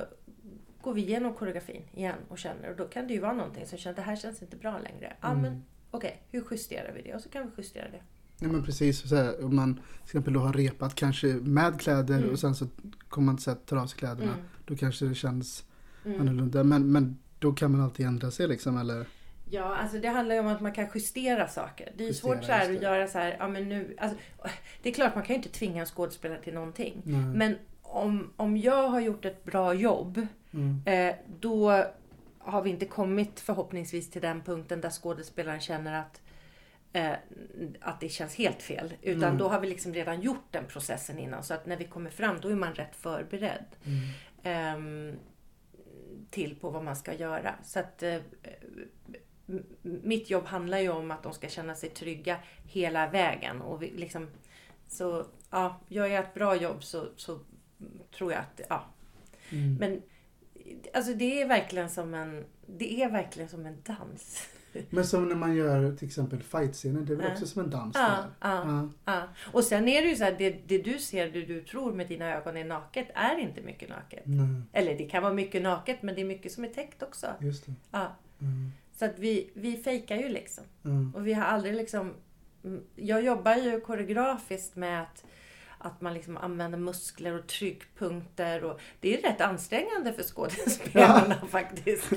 [0.83, 3.79] går vi igenom koreografin igen och känner och då kan det ju vara någonting som
[3.79, 5.17] känner det här känns inte bra längre.
[5.21, 7.15] Ja men okej, hur justerar vi det?
[7.15, 8.01] Och så kan vi justera det.
[8.41, 12.31] Ja men precis, så här, om man till exempel då har repat kanske med kläder
[12.31, 12.67] och sen så
[13.09, 14.33] kommer man att ta av sig kläderna.
[14.33, 14.45] Mm.
[14.65, 15.65] Då kanske det känns
[16.05, 16.65] annorlunda.
[16.65, 19.07] Men, men då kan man alltid ändra sig liksom eller?
[19.51, 21.93] Ja, alltså det handlar ju om att man kan justera saker.
[21.97, 24.19] Det är ju Justera, svårt så här att göra så här, ja men nu, alltså,
[24.83, 27.03] det är klart man kan ju inte tvinga en skådespelare till någonting.
[27.05, 27.21] Nej.
[27.21, 30.83] Men om, om jag har gjort ett bra jobb, Mm.
[30.87, 31.85] eh, då
[32.39, 36.21] har vi inte kommit förhoppningsvis till den punkten där skådespelaren känner att
[36.93, 37.13] eh,
[37.81, 38.95] att det känns helt fel.
[39.03, 39.39] Utan Mm.
[39.39, 41.43] då har vi liksom redan gjort den processen innan.
[41.43, 43.65] Så att när vi kommer fram då är man rätt förberedd.
[43.85, 43.99] Mm.
[44.43, 45.17] ehm,
[46.31, 47.55] till på vad man ska göra.
[47.65, 48.17] Så att eh,
[49.83, 53.63] mitt jobb handlar ju om att de ska känna sig trygga hela vägen.
[53.63, 54.29] Och vi, liksom,
[54.89, 57.39] så ja, gör jag ett bra jobb så, så
[58.19, 58.85] tror jag att, ja.
[59.51, 59.75] Mm.
[59.75, 60.03] Men
[60.95, 64.49] alltså det är verkligen som en, det är verkligen som en dans.
[64.91, 67.33] Men som när man gör till exempel fightscener, det är väl Ja.
[67.33, 67.97] också som en dans?
[67.97, 69.23] Ja, ja, ja.
[69.53, 72.09] Och sen är det ju så här, det, det du ser, det du tror med
[72.09, 74.23] dina ögon är naket, är inte mycket naket.
[74.25, 77.27] Nej, Eller det kan vara mycket naket, men det är mycket som är täckt också.
[77.41, 77.73] just det.
[77.91, 78.17] Ja.
[78.41, 78.73] Mm.
[78.99, 80.65] Så att vi, vi fejkar ju liksom.
[80.85, 81.15] Mm.
[81.15, 82.15] Och vi har aldrig liksom...
[82.65, 85.25] mm, Jag jobbar ju koreografiskt med att,
[85.79, 88.65] att man liksom använder muskler och tryckpunkter.
[88.65, 92.09] Och det är rätt ansträngande för skådespelarna faktiskt.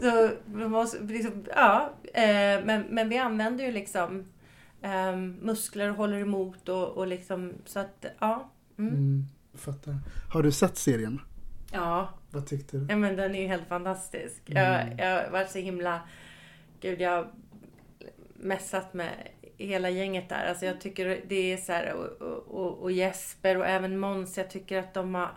[0.00, 4.24] Så man måste, liksom, ja, eh, men, men vi använder ju liksom
[4.82, 8.50] eh, muskler och håller emot och, och liksom så att ja.
[8.78, 8.94] Mm.
[8.94, 9.24] Mm.
[9.54, 9.94] Fattar.
[10.32, 11.20] Har du sett serien?
[11.72, 12.86] Ja, Vad tyckte du?
[12.88, 14.50] Ja men den är ju helt fantastisk.
[14.50, 14.62] Mm.
[14.62, 16.00] Jag, jag varit så himla...
[16.80, 17.32] Gud, jag har
[18.34, 20.46] messat med hela gänget där.
[20.48, 24.50] Alltså jag tycker det är så här, och, och, och Jesper och även Måns, jag
[24.50, 25.30] tycker att de har...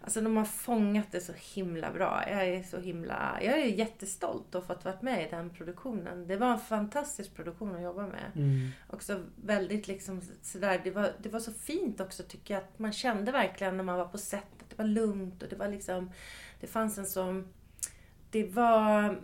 [0.00, 2.24] Alltså de har fångat det så himla bra.
[2.30, 3.38] Jag är så himla...
[3.42, 6.26] Jag är jättestolt att ha fått vara med i den produktionen.
[6.26, 8.32] Det var en fantastisk produktion att jobba med.
[8.34, 8.68] Mm.
[8.90, 12.62] Också väldigt liksom sådär, det var, det var så fint också tycker jag.
[12.62, 15.56] Att man kände verkligen när man var på set att det var lugnt och det
[15.56, 16.10] var liksom,
[16.60, 17.48] det fanns en sån,
[18.30, 19.20] det var,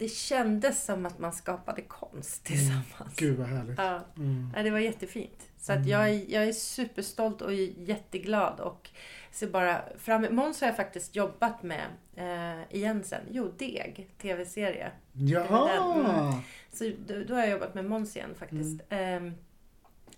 [0.00, 3.16] det kändes som att man skapade konst tillsammans.
[3.16, 3.78] Gud vad härligt.
[3.78, 4.52] Ja, Mm.
[4.56, 5.46] ja, det var jättefint.
[5.58, 8.90] Så att jag, är, jag är superstolt och jätteglad och
[9.30, 11.86] ser bara fram Måns har jag faktiskt jobbat med
[12.16, 13.20] eh, igen sen.
[13.30, 14.90] Jo, Deg, tv-serie.
[15.12, 16.42] Jaha!
[16.72, 18.80] Så då, då har jag jobbat med Måns igen faktiskt.
[18.88, 19.32] Ehm,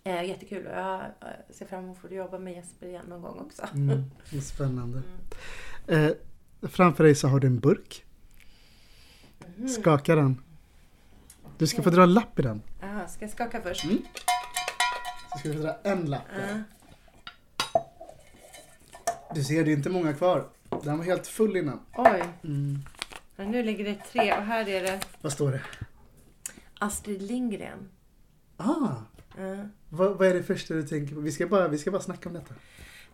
[0.05, 3.23] eh, jättekul och jag eh, ser fram emot att få jobba med Jesper igen någon
[3.23, 3.63] gång också.
[3.75, 4.11] Mm.
[4.43, 5.03] Spännande.
[5.89, 6.11] Eh,
[6.63, 8.05] framför dig så har du en burk.
[9.57, 9.69] Mhm.
[9.69, 10.43] Skaka den.
[11.59, 12.63] Du ska få dra en lapp i den.
[12.81, 13.81] Ah, ska jag skaka först?
[15.33, 16.65] Så ska få dra en lapp där.
[19.35, 20.49] Du ser, det är inte många kvar.
[20.83, 21.81] Den var helt full innan.
[21.97, 22.79] Oj, Mm.
[23.37, 25.61] men nu ligger det tre och här är det Vad står det?
[26.79, 27.89] Astrid Lindgren.
[28.57, 28.65] Ah,
[29.39, 29.65] Ah.
[29.89, 31.21] vad, vad är det första du tänker på?
[31.21, 32.55] Vi ska bara, vi ska bara snacka om detta.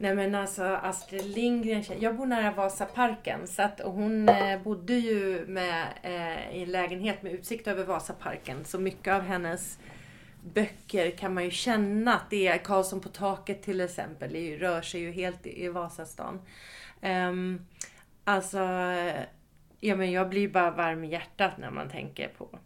[0.00, 5.46] Nej men alltså Astrid Lindgren, jag bor nära Vasaparken så att hon eh, bodde ju
[5.46, 8.64] med, eh, i en lägenhet med utsikt över Vasaparken.
[8.64, 9.78] Så mycket av hennes
[10.54, 14.32] böcker kan man ju känna att det är Karlsson på taket till exempel.
[14.32, 16.40] Det rör sig ju helt i, Vasastan.
[17.02, 17.66] Um,
[18.24, 18.58] alltså,
[19.80, 22.58] ja men jag blir bara varm i hjärtat när man tänker på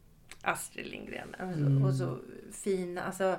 [0.42, 1.34] Astrid Lindgren.
[1.34, 1.84] Och så, Mm.
[1.84, 2.18] och så
[2.64, 3.36] fina, alltså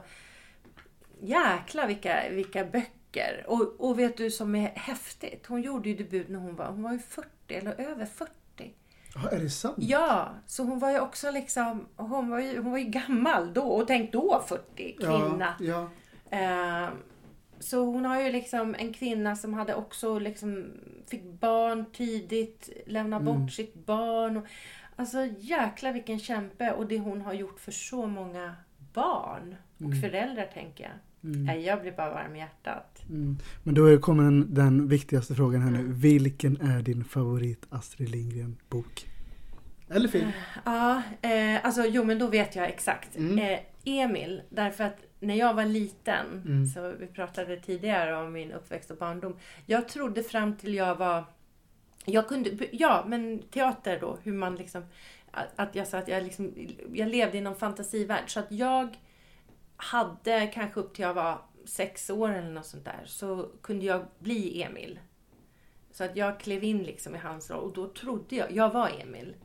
[1.22, 3.03] jäkla vilka, vilka böcker.
[3.48, 5.46] Och, och vet du som är häftigt?
[5.48, 8.32] Hon gjorde ju debut när hon var, hon var ju 40 eller över 40.
[9.16, 9.76] Ja, är det sant?
[9.78, 13.64] Ja, så hon var ju också liksom, hon var ju, hon var ju gammal då
[13.64, 15.56] och tänk då 40, kvinna.
[15.60, 15.90] Ja,
[16.30, 16.38] ja.
[16.86, 16.90] Eh,
[17.60, 20.72] så hon har ju liksom en kvinna som hade också liksom
[21.08, 23.26] fick barn tidigt, lämna Mm.
[23.26, 24.38] bort sitt barn.
[24.38, 24.44] Och,
[24.96, 28.56] alltså jäkla vilken kämpe och det hon har gjort för så många
[28.94, 29.56] barn
[29.86, 30.94] och föräldrar tänker jag.
[31.26, 33.02] Nej, jag blir bara varm i hjärtat.
[33.10, 33.38] Mm.
[33.64, 35.84] Men då kommer den, den viktigaste frågan här nu.
[35.94, 39.08] Vilken är din favorit Astrid Lindgren-bok?
[39.90, 40.32] Eller film?
[40.66, 43.16] Ja, eh, alltså jo men då vet jag exakt.
[43.18, 43.40] Mm.
[43.40, 46.66] Eh, Emil, därför att när jag var liten, Mm.
[46.66, 49.36] så vi pratade tidigare om min uppväxt och barndom.
[49.66, 51.24] Jag trodde fram till jag var,
[52.06, 54.84] jag kunde, ja men teater då, hur man liksom,
[55.32, 56.52] att att jag sa att jag liksom,
[56.94, 58.24] jag levde i någon fantasivärld.
[58.30, 58.98] Så att jag
[59.76, 64.06] hade kanske upp till jag var sex år eller något sånt där, så kunde jag
[64.20, 65.00] bli Emil.
[65.92, 68.90] Så att jag klev in liksom i hans roll och då trodde jag, jag var
[69.02, 69.36] Emil.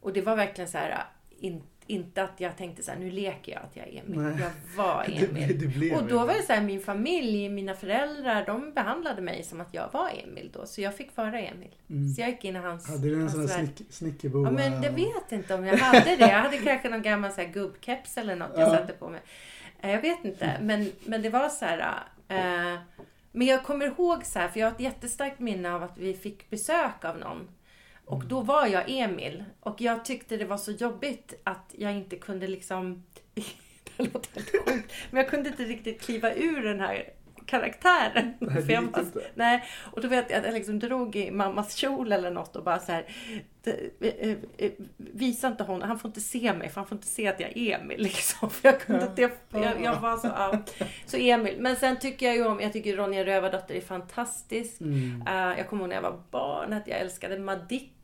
[0.00, 3.52] Och det var verkligen så här, in, inte att jag tänkte så här, nu leker
[3.52, 4.20] jag att jag är Emil.
[4.20, 4.36] Nej.
[4.40, 5.60] Jag var Emil.
[5.60, 9.42] det blev och då var det så här, min familj, mina föräldrar, de behandlade mig
[9.42, 10.66] som att jag var Emil då.
[10.66, 11.74] Så jag fick vara Emil.
[12.16, 13.68] Så jag gick in i hans, Hade du en sån här värld.
[13.76, 14.42] snick, snickerboa?
[14.48, 16.28] Ja, men det vet inte om jag hade det.
[16.28, 18.70] Jag hade kanske någon gammal så här gubbkeps eller något jag Ja.
[18.70, 19.20] satte på mig.
[19.80, 21.78] Eh, Jag vet inte, men, men det var så här.
[22.28, 22.78] Eh,
[23.32, 26.14] men jag kommer ihåg så här, för jag har ett jättestarkt minne av att vi
[26.14, 27.48] fick besök av någon.
[28.08, 29.44] Och då var jag Emil.
[29.60, 33.04] Och jag tyckte det var så jobbigt att jag inte kunde liksom...
[33.96, 34.92] det låter helt sjukt.
[35.10, 37.04] Men jag kunde inte riktigt kliva ur den här
[37.46, 38.34] karaktären.
[38.40, 39.04] Nej, För jag inte.
[39.34, 42.64] Nej, och då vet jag att jag liksom drog i mammas kjol eller något och
[42.64, 43.04] bara så här.
[43.62, 47.08] det- eh, eh, Visa inte honom, han får inte se mig för han får inte
[47.08, 48.50] se att jag är Emil liksom.
[48.50, 50.58] För jag kunde inte, jag, jag var så, ja.
[51.06, 51.56] Så Emil.
[51.60, 54.80] Men sen tycker jag ju om, jag tycker Ronja Rövardotter är fantastisk.
[54.80, 55.22] Mm.
[55.28, 57.38] Eh, jag kommer ihåg när jag var barn att jag älskade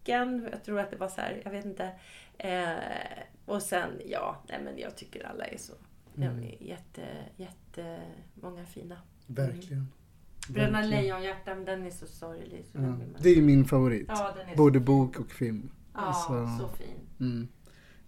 [0.09, 0.48] Madicken.
[0.52, 1.90] Jag tror att det var så här, jag vet inte.
[2.38, 5.72] Eh, och sen, ja, nej men jag tycker alla är så,
[6.16, 6.36] Mm.
[6.40, 7.02] de är jätte,
[7.36, 8.00] jätte,
[8.34, 8.96] många fina.
[9.26, 9.88] Verkligen.
[10.48, 11.02] Bröderna Verkligen.
[11.02, 12.64] Lejonhjärta, den är så sorglig.
[12.72, 12.80] Så Ja.
[12.80, 14.05] man- Det är min favorit.
[14.09, 15.22] Ja, Både så bok fin.
[15.24, 15.70] och film.
[15.94, 16.96] Ja, Alltså, så fin.
[17.20, 17.48] Mm.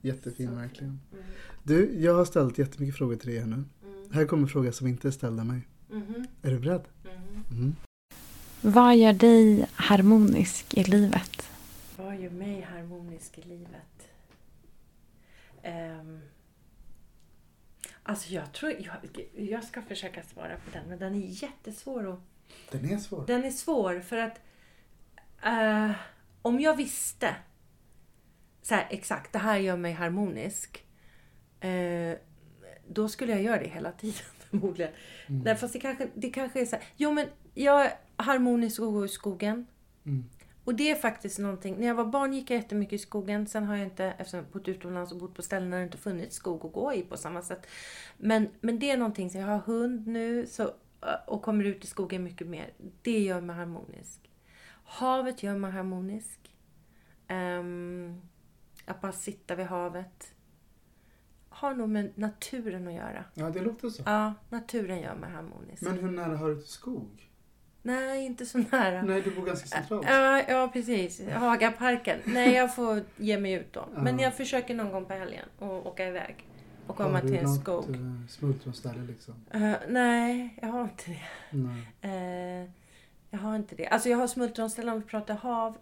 [0.00, 0.60] Jättefin Så fin.
[0.60, 1.00] verkligen.
[1.12, 1.24] Mm.
[1.62, 3.54] Du, jag har ställt jättemycket frågor till dig här nu.
[3.84, 4.10] Mm.
[4.12, 5.60] Här kommer en fråga som inte är ställd av mig.
[5.90, 6.82] Mhm, Är du beredd?
[7.04, 7.58] mhm.
[7.58, 7.76] Mm.
[8.60, 11.50] Vad gör dig harmonisk i livet?
[11.96, 14.08] Vad gör mig harmonisk i livet?
[15.64, 16.20] Um,
[18.02, 22.20] alltså jag tror, jag, jag ska försöka svara på den, men den är jättesvår att
[22.70, 23.26] Den är svår.
[23.26, 24.40] Den är svår för att
[25.44, 25.90] eh,
[26.42, 27.36] om jag visste
[28.62, 30.84] så här, exakt, det här gör mig harmonisk.
[31.60, 32.14] Eh,
[32.88, 34.92] då skulle jag göra det hela tiden förmodligen.
[35.26, 35.42] Mm.
[35.42, 38.92] Nej, fast det kanske, det kanske är så här, jo men jag är harmonisk och
[38.92, 39.66] går i skogen.
[40.06, 40.24] Mm.
[40.66, 43.46] Och det är faktiskt någonting, när jag var barn gick jag jättemycket i skogen.
[43.46, 45.98] Sen har jag inte, eftersom jag bott utomlands och bott på ställen där det inte
[45.98, 47.66] funnits skog att gå i på samma sätt.
[48.16, 50.70] Men, men det är någonting, så jag har hund nu så,
[51.26, 52.72] och kommer ut i skogen mycket mer.
[53.02, 54.30] Det gör mig harmonisk.
[54.84, 56.56] Havet gör mig harmonisk.
[57.28, 58.20] Ehm,
[58.84, 60.34] att bara sitta vid havet.
[61.48, 63.24] Har nog med naturen att göra.
[63.34, 64.02] Ja, det låter så.
[64.06, 65.82] Ja, naturen gör mig harmonisk.
[65.82, 67.30] Men hur nära har du till skog?
[67.86, 69.02] Nej, inte så nära.
[69.02, 70.06] Nej, du bor ganska centralt.
[70.08, 71.20] Ja, ja, precis.
[71.32, 72.18] Hagaparken.
[72.24, 73.88] Nej, jag får ge mig ut då.
[73.96, 74.24] Men Ja.
[74.24, 76.36] jag försöker någon gång på helgen och åka iväg.
[76.86, 77.90] Och Har komma du till en något, skog.
[77.94, 79.34] eh, smultronställe liksom?
[79.50, 81.22] Eh, nej, jag har inte det.
[81.56, 82.62] Nej.
[82.64, 82.70] Eh,
[83.30, 83.86] jag har inte det.
[83.86, 85.76] Alltså jag har smultronställen om vi pratar hav.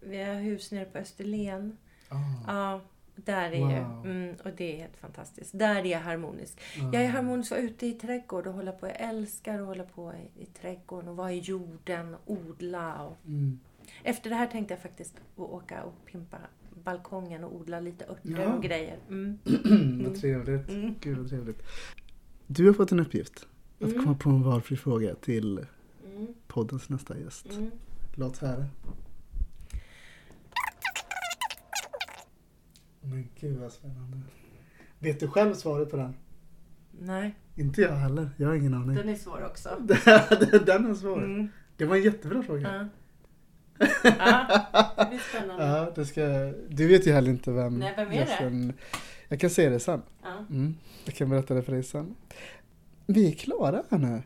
[0.00, 1.76] Vi har hus nere på Österlen.
[2.08, 2.16] Ah.
[2.46, 2.80] Ja,
[3.24, 3.70] där är Wow.
[3.70, 5.58] ju, mm, och det är helt fantastiskt.
[5.58, 6.60] Där är jag harmonisk.
[6.92, 8.86] Jag är harmonisk vara ute i trädgård och hålla på.
[8.86, 13.02] Jag älskar att hålla på i, i trädgården och vara i jorden och odla.
[13.04, 13.16] Och...
[13.26, 13.60] Mm.
[14.02, 16.36] Efter det här tänkte jag faktiskt åka och pimpa
[16.84, 18.52] balkongen och odla lite örter Ja.
[18.54, 18.98] och grejer.
[19.08, 19.38] Mm.
[20.04, 20.68] vad trevligt.
[20.68, 20.94] Mm.
[21.00, 21.62] Gud vad trevligt.
[22.46, 23.46] Du har fått en uppgift.
[23.80, 24.04] Att Mm.
[24.04, 25.66] komma på en valfri fråga till
[26.06, 26.26] Mm.
[26.46, 27.46] poddens nästa gäst.
[27.50, 27.70] Mm.
[28.14, 28.66] Låt höra.
[33.00, 34.18] Men gud vad spännande.
[34.98, 36.14] Vet du själv svaret på den?
[36.90, 38.30] Nej, Inte jag heller.
[38.36, 38.96] Jag har ingen aning.
[38.96, 39.68] den är svår också.
[40.66, 41.24] den är svår.
[41.24, 41.48] Mm.
[41.76, 42.60] Det var en jättebra fråga.
[42.74, 43.86] Ja.
[44.04, 45.64] ja, det blir spännande.
[45.66, 46.26] Ja, det ska...
[46.68, 48.16] Du vet ju heller inte vem Nej, vem är det?
[48.16, 48.72] gästen-
[49.28, 50.02] Jag kan säga det sen.
[50.22, 50.38] Ja.
[50.50, 50.74] Mm.
[51.04, 52.14] Jag kan berätta det för dig sen.
[53.06, 54.22] Vi är klara här nu.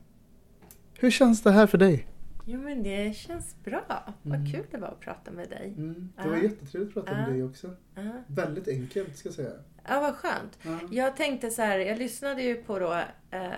[0.99, 2.07] Hur känns det här för dig?
[2.47, 4.15] Jo men det känns bra.
[4.23, 4.53] Vad Mm.
[4.53, 5.75] kul det var att prata med dig.
[5.77, 6.43] Mm, det var Ja.
[6.43, 7.71] jättetrevligt att prata med dig också.
[7.95, 9.51] Ja, Väldigt enkelt ska jag säga.
[9.89, 10.59] ja vad skönt.
[10.63, 10.79] Ja.
[10.91, 12.93] Jag tänkte så här, jag lyssnade ju på då
[13.31, 13.49] eh,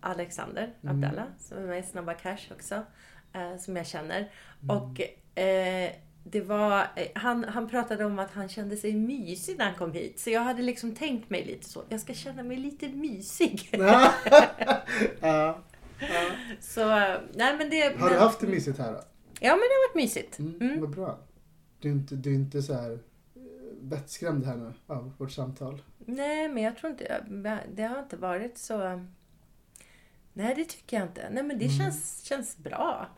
[0.00, 0.94] Alexander Mm.
[0.96, 2.82] Abdallah som är med i Snabba Cash också.
[3.32, 4.30] Eh, som jag känner.
[4.62, 4.76] Mm.
[4.76, 5.00] Och
[5.40, 5.90] eh,
[6.24, 10.20] det var, han, han pratade om att han kände sig mysig när han kom hit.
[10.20, 13.68] Så jag hade liksom tänkt mig lite så, jag ska känna mig lite mysig.
[13.72, 14.12] ja.
[16.00, 16.30] ja.
[16.60, 16.86] Så,
[17.34, 17.80] nej men det...
[17.82, 18.98] Har du men, haft det mysigt här då?
[19.40, 20.38] Ja men det har varit mysigt.
[20.38, 20.80] Mm, Mm.
[20.80, 21.18] Vad bra.
[21.80, 22.98] Du är inte, du är inte så här eh,
[23.80, 25.82] vettskrämd här nu av vårt samtal.
[25.98, 27.24] Nej, men jag tror inte...
[27.74, 29.06] Det har inte varit så...
[30.32, 31.28] Nej, det tycker jag inte.
[31.30, 31.78] Nej, men det Mm.
[31.78, 33.08] känns, känns bra.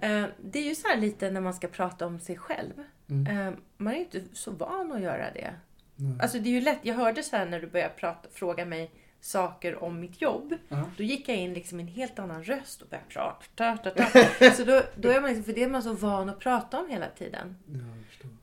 [0.00, 2.72] Eh, Det är ju så här lite när man ska prata om sig själv.
[3.10, 3.26] Mm.
[3.48, 5.54] Eh, Man är ju inte så van att göra det.
[5.96, 6.18] Nej.
[6.22, 6.78] Alltså det är ju lätt.
[6.82, 8.90] Jag hörde så här när du började prata, fråga mig
[9.20, 10.54] saker om mitt jobb.
[10.68, 10.84] Ja.
[10.96, 13.44] Då gick jag in liksom i en helt annan röst och började prata.
[13.54, 14.50] Ta, ta, ta.
[14.56, 16.88] Så då, då är man liksom, för det är man så van att prata om
[16.90, 17.56] hela tiden.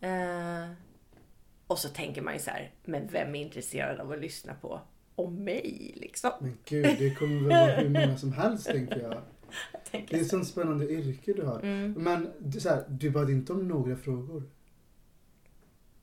[0.02, 0.08] Ja.
[0.08, 0.70] Eh,
[1.68, 4.82] och så tänker man ju så här, men vem är intresserad av att lyssna på
[5.16, 6.32] om mig liksom?
[6.40, 9.14] Men gud, det kommer väl vara hur många som helst tänker jag.
[9.72, 10.30] Jag Det tänker är ett så.
[10.30, 11.60] sånt spännande yrke du har.
[11.60, 11.92] Mm.
[11.98, 14.44] Men du, så här, du bad inte om några frågor.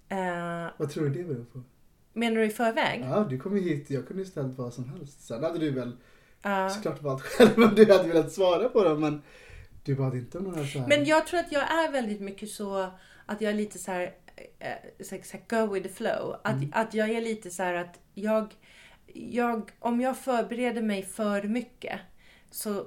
[0.09, 1.63] Eh, Vad tror du det beror på?
[2.15, 3.05] Menar du i förväg?
[3.11, 3.91] Ja, du kom hit.
[3.91, 5.21] Jag kunde ställt vad som helst.
[5.27, 5.97] Sen hade du väl
[6.43, 6.69] Ja.
[6.71, 9.01] såklart valt själv om du hade velat svara på dem.
[9.01, 9.23] Men
[9.85, 10.89] du bad inte om några så här...
[10.89, 12.91] Men jag tror att jag är väldigt mycket så
[13.27, 14.15] att jag är lite så här,
[14.59, 14.69] eh,
[15.01, 16.37] så så här go with the flow.
[16.45, 16.71] Att, Mm.
[16.75, 18.55] att jag är lite så här att jag,
[19.15, 22.01] jag, om jag förbereder mig för mycket
[22.51, 22.87] så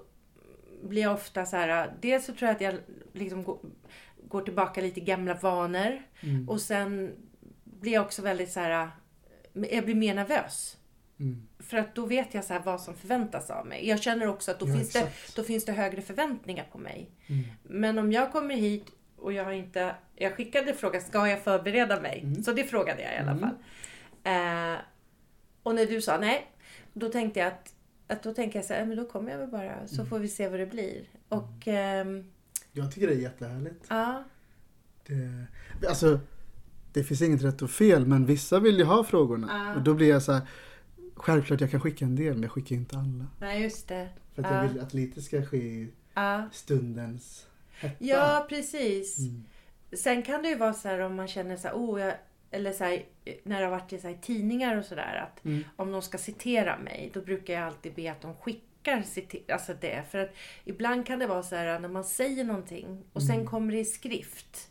[0.83, 2.75] blir jag ofta så här, dels så tror jag att jag
[3.13, 3.59] liksom går,
[4.27, 6.01] går tillbaka lite gamla vanor.
[6.21, 6.49] Mm.
[6.49, 7.11] Och sen
[7.63, 8.89] blir jag också väldigt så här,
[9.71, 10.77] jag blir mer nervös.
[11.19, 11.47] Mm.
[11.59, 13.87] För att då vet jag så här vad som förväntas av mig.
[13.89, 17.09] Jag känner också att då, Ja, finns, det, då finns det högre förväntningar på mig.
[17.27, 17.43] Mm.
[17.63, 18.85] Men om jag kommer hit
[19.17, 19.95] och jag har inte...
[20.15, 22.19] Jag skickade frågan, ska jag förbereda mig?
[22.23, 22.43] Mm.
[22.43, 23.39] Så det frågade jag i alla Mm.
[23.39, 23.55] fall.
[24.23, 24.79] Eh,
[25.63, 26.47] och när du sa nej,
[26.93, 27.73] då tänkte jag att,
[28.07, 30.05] att då tänker jag så här, men då kommer jag väl bara, så Mm.
[30.07, 31.03] får vi se vad det blir.
[31.29, 32.31] Och ehm,
[32.71, 33.85] Jag tycker det är jättehärligt.
[33.89, 34.23] ja,
[35.07, 36.19] Det, alltså,
[36.97, 39.75] det finns inget rätt och fel, men vissa vill ju ha frågorna.
[39.75, 40.41] Och då blir jag så här,
[41.15, 43.25] självklart jag kan skicka en del, men jag skickar inte alla.
[43.39, 44.09] nej just det.
[44.35, 44.63] För att Ja.
[44.63, 45.87] jag vill att lite ska ske i
[46.51, 47.47] stundens
[47.79, 47.95] hetta.
[48.05, 49.17] ja precis.
[49.19, 49.43] Mm.
[49.93, 52.13] Sen kan det ju vara så här om man känner så här, oh, jag,
[52.51, 53.05] eller så här,
[53.43, 55.63] när det har varit i så här, tidningar och sådär att Mm.
[55.75, 59.73] om de ska citera mig, då brukar jag alltid be att de skickar cite- alltså
[59.81, 60.03] det.
[60.11, 60.31] För att
[60.65, 63.47] ibland kan det vara så här när man säger någonting och sen Mm.
[63.47, 64.69] kommer det i skrift.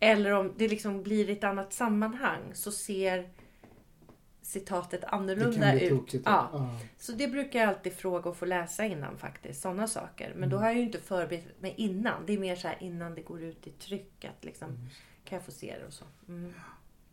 [0.00, 3.28] Eller om det liksom blir ett annat sammanhang så ser
[4.42, 5.90] citatet Det kan annorlunda bli ut.
[5.90, 6.22] tokigt.
[6.26, 6.48] Ja.
[6.52, 6.78] Ja.
[6.98, 9.60] Så det brukar jag alltid fråga och få läsa innan faktiskt.
[9.62, 10.32] Sådana saker.
[10.36, 10.62] Men då Mm.
[10.62, 12.26] har jag ju inte förberett mig innan.
[12.26, 14.24] Det är mer så här innan det går ut i tryck.
[14.24, 14.68] Att liksom,
[15.24, 16.04] kan jag få se det och så.
[16.28, 16.52] Mm.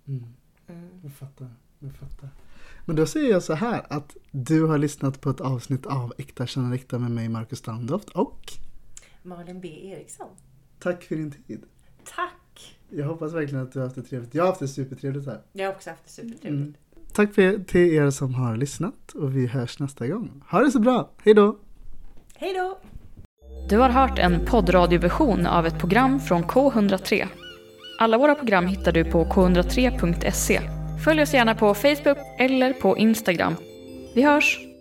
[0.08, 0.24] Mm.
[0.68, 0.90] Mm.
[1.04, 1.50] Jag fattar.
[1.80, 2.30] Jag fattar.
[2.86, 6.48] Men då säger jag så här att du har lyssnat på ett avsnitt av Äkta
[6.48, 8.42] känner äkta med mig Marcus Standoft och
[9.24, 10.30] Malin B Eriksson.
[10.80, 11.64] tack för din tid.
[12.04, 12.34] Tack!
[12.98, 14.36] Jag hoppas verkligen att du har haft det trevligt.
[14.36, 15.42] Jag har haft det supertrevligt här.
[15.54, 16.46] Jag har också haft det supertrevligt.
[16.46, 16.74] Mm.
[17.14, 20.44] Tack för, till er som har lyssnat och vi hörs nästa gång.
[20.50, 21.10] Ha det så bra.
[21.24, 21.58] Hej då!
[22.36, 22.78] Hej då!
[23.70, 27.28] Du har hört en poddradioversion av ett program från K103.
[28.00, 30.62] Alla våra program hittar du på k103.se.
[31.06, 33.56] Följ oss gärna på Facebook eller på Instagram.
[34.16, 34.75] Vi hörs!